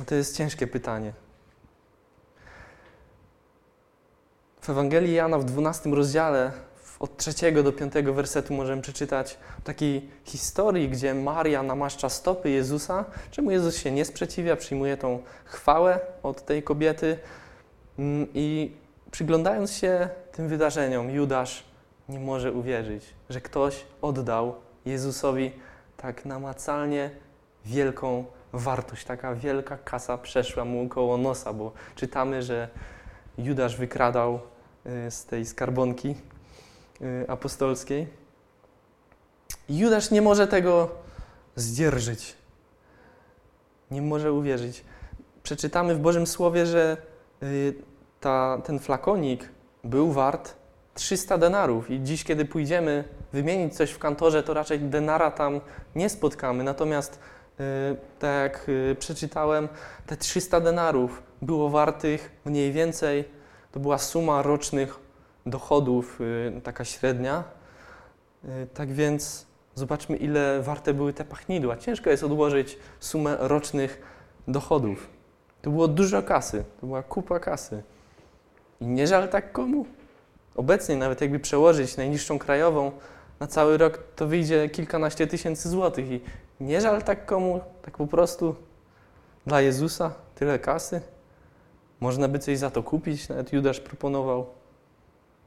To 0.05 0.15
jest 0.15 0.37
ciężkie 0.37 0.67
pytanie. 0.67 1.13
W 4.61 4.69
Ewangelii 4.69 5.13
Jana 5.13 5.37
w 5.37 5.45
12 5.45 5.89
rozdziale 5.89 6.51
od 7.01 7.17
trzeciego 7.17 7.63
do 7.63 7.73
piątego 7.73 8.13
wersetu 8.13 8.53
możemy 8.53 8.81
przeczytać 8.81 9.37
takiej 9.63 10.09
historii, 10.23 10.89
gdzie 10.89 11.13
Maria 11.13 11.63
namaszcza 11.63 12.09
stopy 12.09 12.49
Jezusa, 12.49 13.05
czemu 13.31 13.51
Jezus 13.51 13.77
się 13.77 13.91
nie 13.91 14.05
sprzeciwia, 14.05 14.55
przyjmuje 14.55 14.97
tą 14.97 15.19
chwałę 15.45 15.99
od 16.23 16.45
tej 16.45 16.63
kobiety? 16.63 17.17
Mm, 17.99 18.27
i 18.33 18.71
przyglądając 19.11 19.71
się 19.71 20.09
tym 20.31 20.47
wydarzeniom, 20.47 21.09
Judasz 21.09 21.63
nie 22.09 22.19
może 22.19 22.51
uwierzyć, 22.51 23.05
że 23.29 23.41
ktoś 23.41 23.85
oddał 24.01 24.55
Jezusowi 24.85 25.51
tak 25.97 26.25
namacalnie 26.25 27.09
wielką 27.65 28.25
wartość, 28.53 29.05
taka 29.05 29.35
wielka 29.35 29.77
kasa 29.77 30.17
przeszła 30.17 30.65
mu 30.65 30.89
koło 30.89 31.17
nosa, 31.17 31.53
bo 31.53 31.71
czytamy, 31.95 32.43
że 32.43 32.67
Judasz 33.37 33.77
wykradał 33.77 34.39
y, 35.07 35.11
z 35.11 35.25
tej 35.25 35.45
skarbonki 35.45 36.15
apostolskiej. 37.27 38.07
Judasz 39.69 40.11
nie 40.11 40.21
może 40.21 40.47
tego 40.47 40.89
zdzierżyć. 41.55 42.35
Nie 43.91 44.01
może 44.01 44.33
uwierzyć. 44.33 44.83
Przeczytamy 45.43 45.95
w 45.95 45.99
Bożym 45.99 46.27
Słowie, 46.27 46.65
że 46.65 46.97
y, 47.43 47.73
ta, 48.19 48.61
ten 48.65 48.79
flakonik 48.79 49.49
był 49.83 50.11
wart 50.11 50.55
300 50.93 51.37
denarów 51.37 51.89
i 51.89 52.03
dziś, 52.03 52.23
kiedy 52.23 52.45
pójdziemy 52.45 53.03
wymienić 53.33 53.75
coś 53.75 53.91
w 53.91 53.99
kantorze, 53.99 54.43
to 54.43 54.53
raczej 54.53 54.79
denara 54.79 55.31
tam 55.31 55.61
nie 55.95 56.09
spotkamy. 56.09 56.63
Natomiast, 56.63 57.19
y, 57.59 57.63
tak 58.19 58.41
jak 58.41 58.67
przeczytałem, 58.99 59.69
te 60.05 60.17
300 60.17 60.59
denarów 60.59 61.23
było 61.41 61.69
wartych 61.69 62.31
mniej 62.45 62.71
więcej, 62.71 63.25
to 63.71 63.79
była 63.79 63.97
suma 63.97 64.41
rocznych 64.41 65.10
dochodów, 65.45 66.21
y, 66.57 66.61
taka 66.61 66.85
średnia. 66.85 67.43
Y, 68.45 68.67
tak 68.73 68.91
więc 68.91 69.45
zobaczmy, 69.75 70.17
ile 70.17 70.61
warte 70.61 70.93
były 70.93 71.13
te 71.13 71.25
pachnidła. 71.25 71.77
Ciężko 71.77 72.09
jest 72.09 72.23
odłożyć 72.23 72.77
sumę 72.99 73.37
rocznych 73.39 74.01
dochodów. 74.47 75.09
To 75.61 75.69
było 75.69 75.87
dużo 75.87 76.23
kasy, 76.23 76.63
to 76.81 76.87
była 76.87 77.03
kupa 77.03 77.39
kasy. 77.39 77.83
I 78.81 78.85
nie 78.85 79.07
żal 79.07 79.29
tak 79.29 79.51
komu? 79.51 79.85
Obecnie 80.55 80.95
nawet 80.95 81.21
jakby 81.21 81.39
przełożyć 81.39 81.97
najniższą 81.97 82.39
krajową 82.39 82.91
na 83.39 83.47
cały 83.47 83.77
rok, 83.77 83.99
to 84.15 84.27
wyjdzie 84.27 84.69
kilkanaście 84.69 85.27
tysięcy 85.27 85.69
złotych. 85.69 86.11
I 86.11 86.21
nie 86.59 86.81
żal 86.81 87.03
tak 87.03 87.25
komu? 87.25 87.61
Tak 87.81 87.97
po 87.97 88.07
prostu 88.07 88.55
dla 89.45 89.61
Jezusa 89.61 90.13
tyle 90.35 90.59
kasy? 90.59 91.01
Można 91.99 92.27
by 92.27 92.39
coś 92.39 92.57
za 92.57 92.69
to 92.69 92.83
kupić, 92.83 93.29
nawet 93.29 93.53
Judasz 93.53 93.79
proponował. 93.79 94.60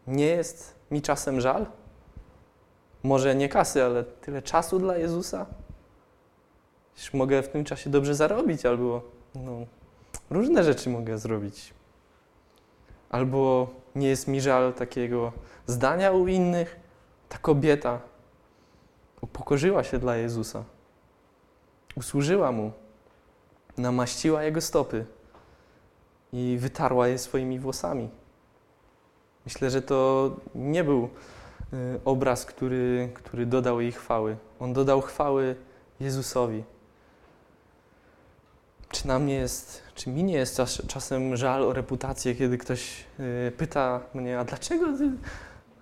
Nie 0.06 0.26
jest 0.26 0.74
mi 0.90 1.02
czasem 1.02 1.40
żal? 1.40 1.66
Może 3.02 3.34
nie 3.34 3.48
kasy, 3.48 3.84
ale 3.84 4.04
tyle 4.04 4.42
czasu 4.42 4.78
dla 4.78 4.96
Jezusa? 4.96 5.46
Przecież 6.94 7.14
mogę 7.14 7.42
w 7.42 7.48
tym 7.48 7.64
czasie 7.64 7.90
dobrze 7.90 8.14
zarobić, 8.14 8.66
albo 8.66 9.02
no, 9.34 9.66
różne 10.30 10.64
rzeczy 10.64 10.90
mogę 10.90 11.18
zrobić. 11.18 11.74
Albo 13.10 13.68
nie 13.94 14.08
jest 14.08 14.28
mi 14.28 14.40
żal 14.40 14.72
takiego 14.72 15.32
zdania 15.66 16.12
u 16.12 16.26
innych. 16.26 16.80
Ta 17.28 17.38
kobieta 17.38 18.00
upokorzyła 19.20 19.84
się 19.84 19.98
dla 19.98 20.16
Jezusa, 20.16 20.64
usłużyła 21.96 22.52
Mu, 22.52 22.72
namaściła 23.76 24.42
Jego 24.42 24.60
stopy 24.60 25.06
i 26.32 26.56
wytarła 26.60 27.08
je 27.08 27.18
swoimi 27.18 27.58
włosami. 27.58 28.10
Myślę, 29.46 29.70
że 29.70 29.82
to 29.82 30.30
nie 30.54 30.84
był 30.84 31.04
y, 31.04 32.00
obraz, 32.04 32.44
który, 32.44 33.10
który 33.14 33.46
dodał 33.46 33.80
jej 33.80 33.92
chwały. 33.92 34.36
On 34.60 34.72
dodał 34.72 35.00
chwały 35.00 35.56
Jezusowi. 36.00 36.64
Czy 38.88 39.08
nam 39.08 39.26
nie 39.26 39.34
jest, 39.34 39.82
czy 39.94 40.10
mi 40.10 40.24
nie 40.24 40.34
jest 40.34 40.56
czas, 40.56 40.82
czasem 40.86 41.36
żal 41.36 41.62
o 41.62 41.72
reputację, 41.72 42.34
kiedy 42.34 42.58
ktoś 42.58 43.04
y, 43.20 43.52
pyta 43.56 44.00
mnie, 44.14 44.38
a 44.38 44.44
dlaczego 44.44 44.98
ty 44.98 45.10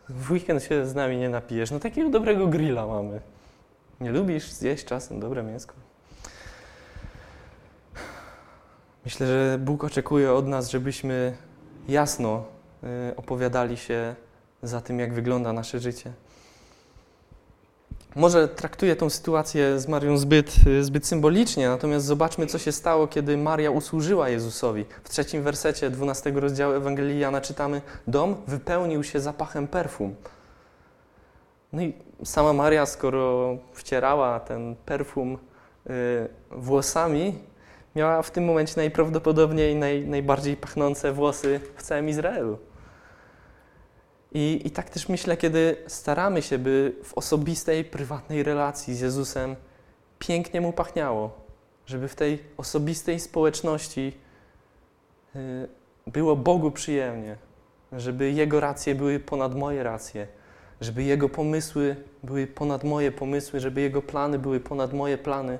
w 0.08 0.30
weekend 0.30 0.62
się 0.62 0.86
z 0.86 0.94
nami 0.94 1.16
nie 1.16 1.28
napijesz? 1.28 1.70
No 1.70 1.80
takiego 1.80 2.10
dobrego 2.10 2.46
grilla 2.46 2.86
mamy. 2.86 3.20
Nie 4.00 4.12
lubisz 4.12 4.50
zjeść 4.50 4.84
czasem 4.84 5.20
dobre 5.20 5.42
mięsko? 5.42 5.74
Myślę, 9.04 9.26
że 9.26 9.58
Bóg 9.58 9.84
oczekuje 9.84 10.32
od 10.32 10.46
nas, 10.46 10.70
żebyśmy 10.70 11.36
jasno 11.88 12.44
opowiadali 13.16 13.76
się 13.76 14.14
za 14.62 14.80
tym, 14.80 14.99
jak 14.99 15.14
wygląda 15.14 15.53
nasze 15.53 15.80
życie. 15.80 16.12
Może 18.16 18.49
traktuję 18.49 18.97
tą 18.97 19.11
sytuację 19.11 19.80
z 19.80 19.89
Marią 19.89 20.18
zbyt, 20.18 20.55
y, 20.66 20.85
zbyt 20.85 21.07
symbolicznie, 21.07 21.68
natomiast 21.68 22.07
zobaczmy, 22.07 22.47
co 22.47 22.59
się 22.59 22.72
stało, 22.72 23.07
kiedy 23.07 23.37
Maria 23.37 23.70
usłużyła 23.70 24.28
Jezusowi. 24.28 24.85
W 25.05 25.09
trzecim 25.09 25.43
wersecie 25.43 25.91
12 25.91 26.30
rozdziału 26.30 26.72
Ewangelii 26.72 27.18
Jana 27.18 27.41
czytamy: 27.41 27.83
Dom 28.07 28.37
wypełnił 28.47 29.05
się 29.05 29.20
zapachem 29.20 29.68
perfum. 29.68 30.14
No 31.72 31.83
i 31.83 31.93
sama 32.24 32.53
Maria, 32.53 32.87
skoro 32.87 33.57
wcierała 33.72 34.41
ten 34.41 34.76
perfum 34.76 35.35
y, 35.35 35.91
włosami, 36.51 37.39
miała 37.97 38.22
w 38.22 38.30
tym 38.30 38.45
momencie 38.45 38.74
najprawdopodobniej 38.76 39.76
naj, 39.76 40.07
najbardziej 40.07 40.57
pachnące 40.57 41.12
włosy 41.12 41.61
w 41.76 41.83
całym 41.83 42.09
Izraelu. 42.09 42.59
I, 44.35 44.61
I 44.64 44.70
tak 44.70 44.91
też 44.91 45.09
myślę, 45.09 45.37
kiedy 45.37 45.76
staramy 45.87 46.43
się, 46.43 46.59
by 46.59 46.97
w 47.05 47.14
osobistej, 47.14 47.85
prywatnej 47.85 48.43
relacji 48.43 48.95
z 48.95 49.01
Jezusem 49.01 49.57
pięknie 50.18 50.61
mu 50.61 50.72
pachniało, 50.72 51.30
żeby 51.87 52.09
w 52.09 52.14
tej 52.14 52.43
osobistej 52.57 53.20
społeczności 53.20 54.12
y, 55.37 55.68
było 56.07 56.37
Bogu 56.37 56.70
przyjemnie, 56.70 57.37
żeby 57.93 58.33
Jego 58.33 58.61
racje 58.61 58.95
były 58.95 59.20
ponad 59.20 59.55
moje 59.55 59.83
racje, 59.83 60.26
żeby 60.80 61.03
Jego 61.03 61.28
pomysły 61.28 61.97
były 62.22 62.47
ponad 62.47 62.85
moje 62.85 63.12
pomysły, 63.12 63.61
żeby 63.61 63.80
Jego 63.80 64.03
plany 64.03 64.39
były 64.39 64.61
ponad 64.61 64.93
moje 64.93 65.18
plany, 65.18 65.59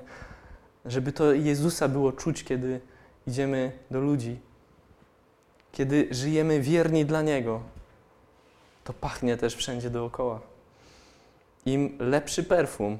żeby 0.85 1.11
to 1.11 1.33
Jezusa 1.33 1.87
było 1.87 2.11
czuć, 2.11 2.43
kiedy 2.43 2.79
idziemy 3.27 3.71
do 3.91 3.99
ludzi, 3.99 4.39
kiedy 5.71 6.07
żyjemy 6.11 6.61
wierni 6.61 7.05
dla 7.05 7.21
Niego, 7.21 7.72
to 8.83 8.93
pachnie 8.93 9.37
też 9.37 9.55
wszędzie 9.55 9.89
dookoła. 9.89 10.39
Im 11.65 11.97
lepszy 11.99 12.43
perfum, 12.43 12.99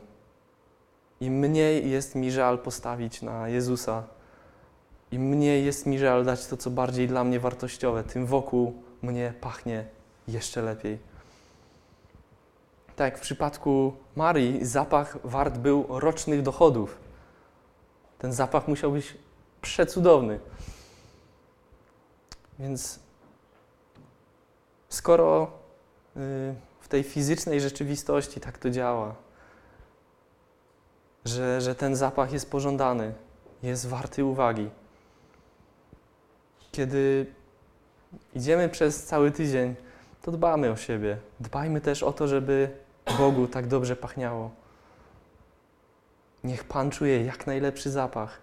im 1.21 1.33
mniej 1.33 1.89
jest 1.89 2.15
mi 2.15 2.31
żal 2.31 2.59
postawić 2.59 3.21
na 3.21 3.47
Jezusa, 3.47 4.03
im 5.11 5.21
mniej 5.21 5.65
jest 5.65 5.85
mi 5.85 5.99
żal 5.99 6.25
dać 6.25 6.47
to, 6.47 6.57
co 6.57 6.69
bardziej 6.69 7.07
dla 7.07 7.23
mnie 7.23 7.39
wartościowe, 7.39 8.03
tym 8.03 8.25
wokół 8.25 8.83
mnie 9.01 9.33
pachnie 9.41 9.85
jeszcze 10.27 10.61
lepiej. 10.61 10.99
Tak 12.95 13.13
jak 13.13 13.17
w 13.17 13.21
przypadku 13.21 13.93
Marii, 14.15 14.65
zapach 14.65 15.17
wart 15.23 15.57
był 15.57 15.85
rocznych 15.89 16.41
dochodów. 16.41 16.97
Ten 18.19 18.33
zapach 18.33 18.67
musiał 18.67 18.91
być 18.91 19.17
przecudowny. 19.61 20.39
Więc 22.59 22.99
skoro 24.89 25.51
w 26.15 26.87
tej 26.89 27.03
fizycznej 27.03 27.61
rzeczywistości 27.61 28.39
tak 28.39 28.57
to 28.57 28.69
działa, 28.69 29.15
że, 31.25 31.61
że 31.61 31.75
ten 31.75 31.95
zapach 31.95 32.33
jest 32.33 32.51
pożądany, 32.51 33.13
jest 33.63 33.87
warty 33.87 34.25
uwagi. 34.25 34.69
Kiedy 36.71 37.25
idziemy 38.33 38.69
przez 38.69 39.03
cały 39.03 39.31
tydzień, 39.31 39.75
to 40.21 40.31
dbamy 40.31 40.71
o 40.71 40.75
siebie. 40.75 41.17
Dbajmy 41.39 41.81
też 41.81 42.03
o 42.03 42.13
to, 42.13 42.27
żeby 42.27 42.69
Bogu 43.17 43.47
tak 43.47 43.67
dobrze 43.67 43.95
pachniało. 43.95 44.51
Niech 46.43 46.63
Pan 46.63 46.91
czuje 46.91 47.25
jak 47.25 47.47
najlepszy 47.47 47.91
zapach, 47.91 48.41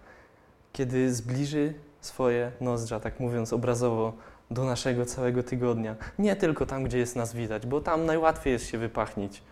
kiedy 0.72 1.14
zbliży 1.14 1.74
swoje 2.00 2.52
nozdrza, 2.60 3.00
tak 3.00 3.20
mówiąc 3.20 3.52
obrazowo, 3.52 4.12
do 4.50 4.64
naszego 4.64 5.06
całego 5.06 5.42
tygodnia. 5.42 5.96
Nie 6.18 6.36
tylko 6.36 6.66
tam, 6.66 6.84
gdzie 6.84 6.98
jest 6.98 7.16
nas 7.16 7.34
widać, 7.34 7.66
bo 7.66 7.80
tam 7.80 8.06
najłatwiej 8.06 8.52
jest 8.52 8.66
się 8.66 8.78
wypachnić, 8.78 9.42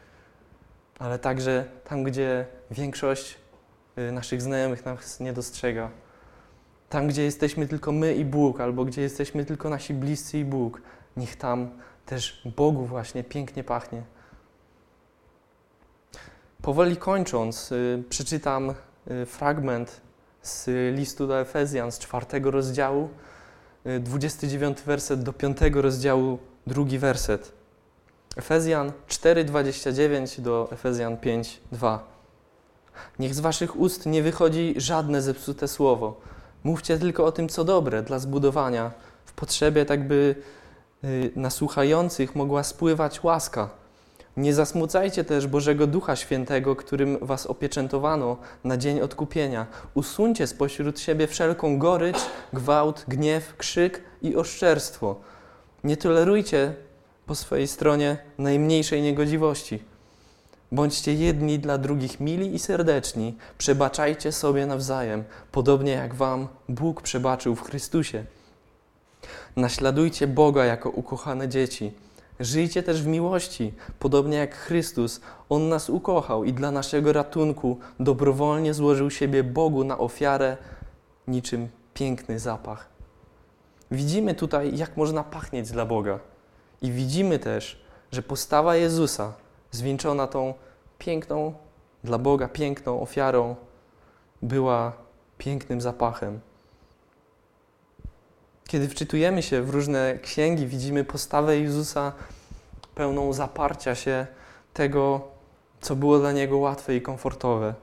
ale 0.98 1.18
także 1.18 1.64
tam, 1.84 2.02
gdzie 2.02 2.46
większość 2.70 3.38
y, 3.98 4.12
naszych 4.12 4.42
znajomych 4.42 4.84
nas 4.84 5.20
nie 5.20 5.32
dostrzega. 5.32 5.90
Tam, 6.88 7.08
gdzie 7.08 7.22
jesteśmy 7.24 7.66
tylko 7.66 7.92
my 7.92 8.14
i 8.14 8.24
Bóg, 8.24 8.60
albo 8.60 8.84
gdzie 8.84 9.02
jesteśmy 9.02 9.44
tylko 9.44 9.68
nasi 9.68 9.94
bliscy 9.94 10.38
i 10.38 10.44
Bóg, 10.44 10.82
niech 11.16 11.36
tam 11.36 11.70
też 12.06 12.42
Bogu 12.56 12.86
właśnie 12.86 13.24
pięknie 13.24 13.64
pachnie. 13.64 14.02
Powoli 16.62 16.96
kończąc, 16.96 17.72
y, 17.72 18.04
przeczytam 18.08 18.74
y, 19.10 19.26
fragment 19.26 20.00
z 20.42 20.66
listu 20.96 21.26
do 21.26 21.40
Efezjan 21.40 21.92
z 21.92 21.98
czwartego 21.98 22.50
rozdziału, 22.50 23.08
29 24.00 24.78
y, 24.78 24.82
werset 24.84 25.22
do 25.22 25.32
5 25.32 25.58
rozdziału, 25.74 26.38
drugi 26.66 26.98
werset. 26.98 27.52
Efezjan 28.36 28.92
4:29 29.08 30.40
do 30.40 30.68
Efezjan 30.72 31.16
5:2. 31.16 31.98
Niech 33.18 33.34
z 33.34 33.40
waszych 33.40 33.76
ust 33.76 34.06
nie 34.06 34.22
wychodzi 34.22 34.74
żadne 34.76 35.22
zepsute 35.22 35.68
słowo. 35.68 36.20
Mówcie 36.64 36.98
tylko 36.98 37.24
o 37.24 37.32
tym, 37.32 37.48
co 37.48 37.64
dobre 37.64 38.02
dla 38.02 38.18
zbudowania, 38.18 38.90
w 39.24 39.32
potrzebie, 39.32 39.84
tak 39.84 40.08
by 40.08 40.34
na 41.36 41.50
słuchających 41.50 42.34
mogła 42.34 42.62
spływać 42.62 43.22
łaska 43.22 43.70
nie 44.38 44.54
zasmucajcie 44.54 45.24
też 45.24 45.46
Bożego 45.46 45.86
Ducha 45.86 46.16
Świętego, 46.16 46.76
którym 46.76 47.18
was 47.20 47.46
opieczętowano 47.46 48.36
na 48.64 48.76
dzień 48.76 49.00
odkupienia. 49.00 49.66
Usuńcie 49.94 50.46
spośród 50.46 51.00
siebie 51.00 51.26
wszelką 51.26 51.78
gorycz, 51.78 52.18
gwałt, 52.52 53.04
gniew, 53.08 53.56
krzyk 53.56 54.02
i 54.22 54.36
oszczerstwo. 54.36 55.16
Nie 55.84 55.96
tolerujcie 55.96 56.74
po 57.26 57.34
swojej 57.34 57.68
stronie 57.68 58.18
najmniejszej 58.38 59.02
niegodziwości. 59.02 59.82
Bądźcie 60.72 61.14
jedni 61.14 61.58
dla 61.58 61.78
drugich 61.78 62.20
mili 62.20 62.54
i 62.54 62.58
serdeczni, 62.58 63.36
przebaczajcie 63.58 64.32
sobie 64.32 64.66
nawzajem, 64.66 65.24
podobnie 65.52 65.92
jak 65.92 66.14
Wam 66.14 66.48
Bóg 66.68 67.02
przebaczył 67.02 67.56
w 67.56 67.62
Chrystusie. 67.62 68.24
Naśladujcie 69.56 70.26
Boga 70.26 70.64
jako 70.64 70.90
ukochane 70.90 71.48
dzieci 71.48 71.92
Żyjcie 72.40 72.82
też 72.82 73.02
w 73.02 73.06
miłości, 73.06 73.74
podobnie 73.98 74.38
jak 74.38 74.54
Chrystus. 74.54 75.20
On 75.48 75.68
nas 75.68 75.90
ukochał 75.90 76.44
i 76.44 76.52
dla 76.52 76.70
naszego 76.70 77.12
ratunku 77.12 77.78
dobrowolnie 78.00 78.74
złożył 78.74 79.10
siebie 79.10 79.44
Bogu 79.44 79.84
na 79.84 79.98
ofiarę, 79.98 80.56
niczym 81.28 81.68
piękny 81.94 82.38
zapach. 82.38 82.88
Widzimy 83.90 84.34
tutaj, 84.34 84.76
jak 84.76 84.96
można 84.96 85.24
pachnieć 85.24 85.70
dla 85.70 85.86
Boga. 85.86 86.18
I 86.82 86.92
widzimy 86.92 87.38
też, 87.38 87.82
że 88.12 88.22
postawa 88.22 88.76
Jezusa, 88.76 89.32
zwieńczona 89.70 90.26
tą 90.26 90.54
piękną, 90.98 91.54
dla 92.04 92.18
Boga 92.18 92.48
piękną 92.48 93.00
ofiarą, 93.00 93.56
była 94.42 94.92
pięknym 95.38 95.80
zapachem. 95.80 96.40
Kiedy 98.68 98.88
wczytujemy 98.88 99.42
się 99.42 99.62
w 99.62 99.70
różne 99.70 100.18
księgi, 100.22 100.66
widzimy 100.66 101.04
postawę 101.04 101.58
Jezusa 101.58 102.12
pełną 102.94 103.32
zaparcia 103.32 103.94
się 103.94 104.26
tego, 104.74 105.28
co 105.80 105.96
było 105.96 106.18
dla 106.18 106.32
Niego 106.32 106.58
łatwe 106.58 106.96
i 106.96 107.02
komfortowe. 107.02 107.74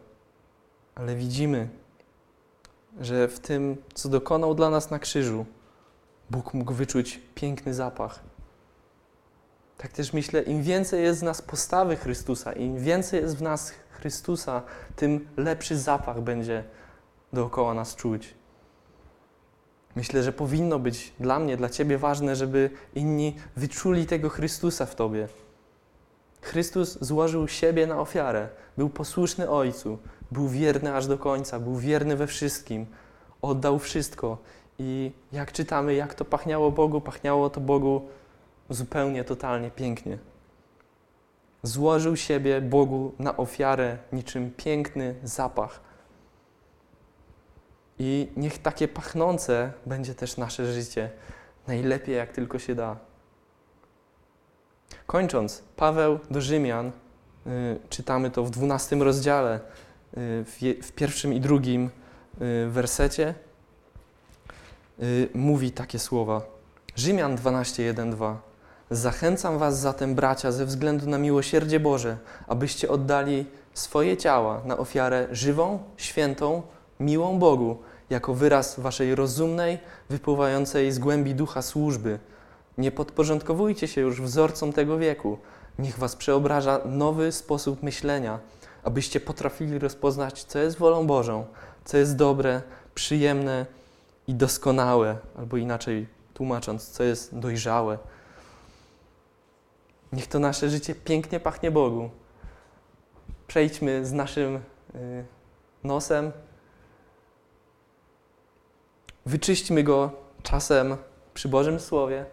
Ale 0.95 1.15
widzimy, 1.15 1.69
że 3.01 3.27
w 3.27 3.39
tym, 3.39 3.77
co 3.93 4.09
dokonał 4.09 4.55
dla 4.55 4.69
nas 4.69 4.91
na 4.91 4.99
krzyżu, 4.99 5.45
Bóg 6.29 6.53
mógł 6.53 6.73
wyczuć 6.73 7.21
piękny 7.35 7.73
zapach. 7.73 8.19
Tak 9.77 9.91
też 9.91 10.13
myślę, 10.13 10.41
im 10.41 10.63
więcej 10.63 11.03
jest 11.03 11.19
w 11.19 11.23
nas 11.23 11.41
postawy 11.41 11.95
Chrystusa, 11.95 12.53
im 12.53 12.79
więcej 12.79 13.21
jest 13.21 13.37
w 13.37 13.41
nas 13.41 13.73
Chrystusa, 13.89 14.61
tym 14.95 15.27
lepszy 15.37 15.77
zapach 15.77 16.21
będzie 16.21 16.63
dookoła 17.33 17.73
nas 17.73 17.95
czuć. 17.95 18.33
Myślę, 19.95 20.23
że 20.23 20.33
powinno 20.33 20.79
być 20.79 21.13
dla 21.19 21.39
mnie, 21.39 21.57
dla 21.57 21.69
Ciebie 21.69 21.97
ważne, 21.97 22.35
żeby 22.35 22.69
inni 22.95 23.35
wyczuli 23.55 24.05
tego 24.05 24.29
Chrystusa 24.29 24.85
w 24.85 24.95
Tobie. 24.95 25.27
Chrystus 26.41 26.97
złożył 27.01 27.47
siebie 27.47 27.87
na 27.87 27.99
ofiarę, 27.99 28.49
był 28.77 28.89
posłuszny 28.89 29.49
Ojcu, 29.49 29.97
był 30.31 30.47
wierny 30.47 30.95
aż 30.95 31.07
do 31.07 31.17
końca, 31.17 31.59
był 31.59 31.75
wierny 31.75 32.15
we 32.15 32.27
wszystkim, 32.27 32.85
oddał 33.41 33.79
wszystko. 33.79 34.37
I 34.79 35.11
jak 35.31 35.51
czytamy, 35.51 35.93
jak 35.93 36.13
to 36.13 36.25
pachniało 36.25 36.71
Bogu, 36.71 37.01
pachniało 37.01 37.49
to 37.49 37.61
Bogu 37.61 38.07
zupełnie, 38.69 39.23
totalnie 39.23 39.71
pięknie. 39.71 40.17
Złożył 41.63 42.15
siebie 42.15 42.61
Bogu 42.61 43.11
na 43.19 43.37
ofiarę 43.37 43.97
niczym 44.13 44.51
piękny 44.57 45.15
zapach. 45.23 45.79
I 47.99 48.27
niech 48.37 48.57
takie 48.57 48.87
pachnące 48.87 49.71
będzie 49.85 50.15
też 50.15 50.37
nasze 50.37 50.73
życie, 50.73 51.09
najlepiej 51.67 52.15
jak 52.15 52.31
tylko 52.31 52.59
się 52.59 52.75
da. 52.75 52.97
Kończąc, 55.07 55.63
Paweł 55.75 56.19
do 56.31 56.41
Rzymian, 56.41 56.87
y, 56.87 56.91
czytamy 57.89 58.31
to 58.31 58.43
w 58.43 58.49
12 58.49 58.95
rozdziale, 58.95 59.55
y, 59.55 59.59
w, 60.45 60.57
w 60.83 60.91
pierwszym 60.91 61.33
i 61.33 61.39
drugim 61.39 61.89
y, 62.41 62.69
wersecie, 62.69 63.33
y, 64.99 65.29
mówi 65.33 65.71
takie 65.71 65.99
słowa. 65.99 66.41
Rzymian 66.95 67.35
12:1-2. 67.35 68.35
Zachęcam 68.91 69.57
was 69.57 69.79
zatem, 69.79 70.15
bracia, 70.15 70.51
ze 70.51 70.65
względu 70.65 71.09
na 71.09 71.17
miłosierdzie 71.17 71.79
Boże, 71.79 72.17
abyście 72.47 72.89
oddali 72.89 73.45
swoje 73.73 74.17
ciała 74.17 74.61
na 74.65 74.77
ofiarę 74.77 75.27
żywą, 75.31 75.79
świętą, 75.97 76.61
miłą 76.99 77.39
Bogu, 77.39 77.77
jako 78.09 78.33
wyraz 78.33 78.79
waszej 78.79 79.15
rozumnej, 79.15 79.79
wypływającej 80.09 80.91
z 80.91 80.99
głębi 80.99 81.35
ducha 81.35 81.61
służby. 81.61 82.19
Nie 82.77 82.91
podporządkowujcie 82.91 83.87
się 83.87 84.01
już 84.01 84.21
wzorcom 84.21 84.73
tego 84.73 84.97
wieku. 84.97 85.37
Niech 85.79 85.99
was 85.99 86.15
przeobraża 86.15 86.81
nowy 86.85 87.31
sposób 87.31 87.83
myślenia, 87.83 88.39
abyście 88.83 89.19
potrafili 89.19 89.79
rozpoznać, 89.79 90.43
co 90.43 90.59
jest 90.59 90.77
wolą 90.77 91.07
Bożą, 91.07 91.45
co 91.85 91.97
jest 91.97 92.15
dobre, 92.15 92.61
przyjemne 92.95 93.65
i 94.27 94.33
doskonałe, 94.33 95.17
albo 95.37 95.57
inaczej 95.57 96.07
tłumacząc, 96.33 96.89
co 96.89 97.03
jest 97.03 97.39
dojrzałe. 97.39 97.97
Niech 100.13 100.27
to 100.27 100.39
nasze 100.39 100.69
życie 100.69 100.95
pięknie 100.95 101.39
pachnie 101.39 101.71
Bogu. 101.71 102.09
Przejdźmy 103.47 104.05
z 104.05 104.13
naszym 104.13 104.55
y, 104.55 105.25
nosem, 105.83 106.31
wyczyśćmy 109.25 109.83
go 109.83 110.11
czasem 110.43 110.97
przy 111.33 111.49
Bożym 111.49 111.79
Słowie. 111.79 112.25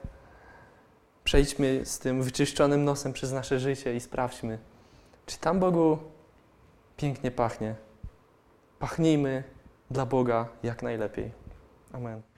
Przejdźmy 1.24 1.86
z 1.86 1.98
tym 1.98 2.22
wyczyszczonym 2.22 2.84
nosem 2.84 3.12
przez 3.12 3.32
nasze 3.32 3.60
życie 3.60 3.96
i 3.96 4.00
sprawdźmy, 4.00 4.58
czy 5.26 5.38
tam 5.38 5.60
Bogu 5.60 5.98
pięknie 6.96 7.30
pachnie. 7.30 7.74
Pachnijmy 8.78 9.44
dla 9.90 10.06
Boga 10.06 10.48
jak 10.62 10.82
najlepiej. 10.82 11.30
Amen. 11.92 12.31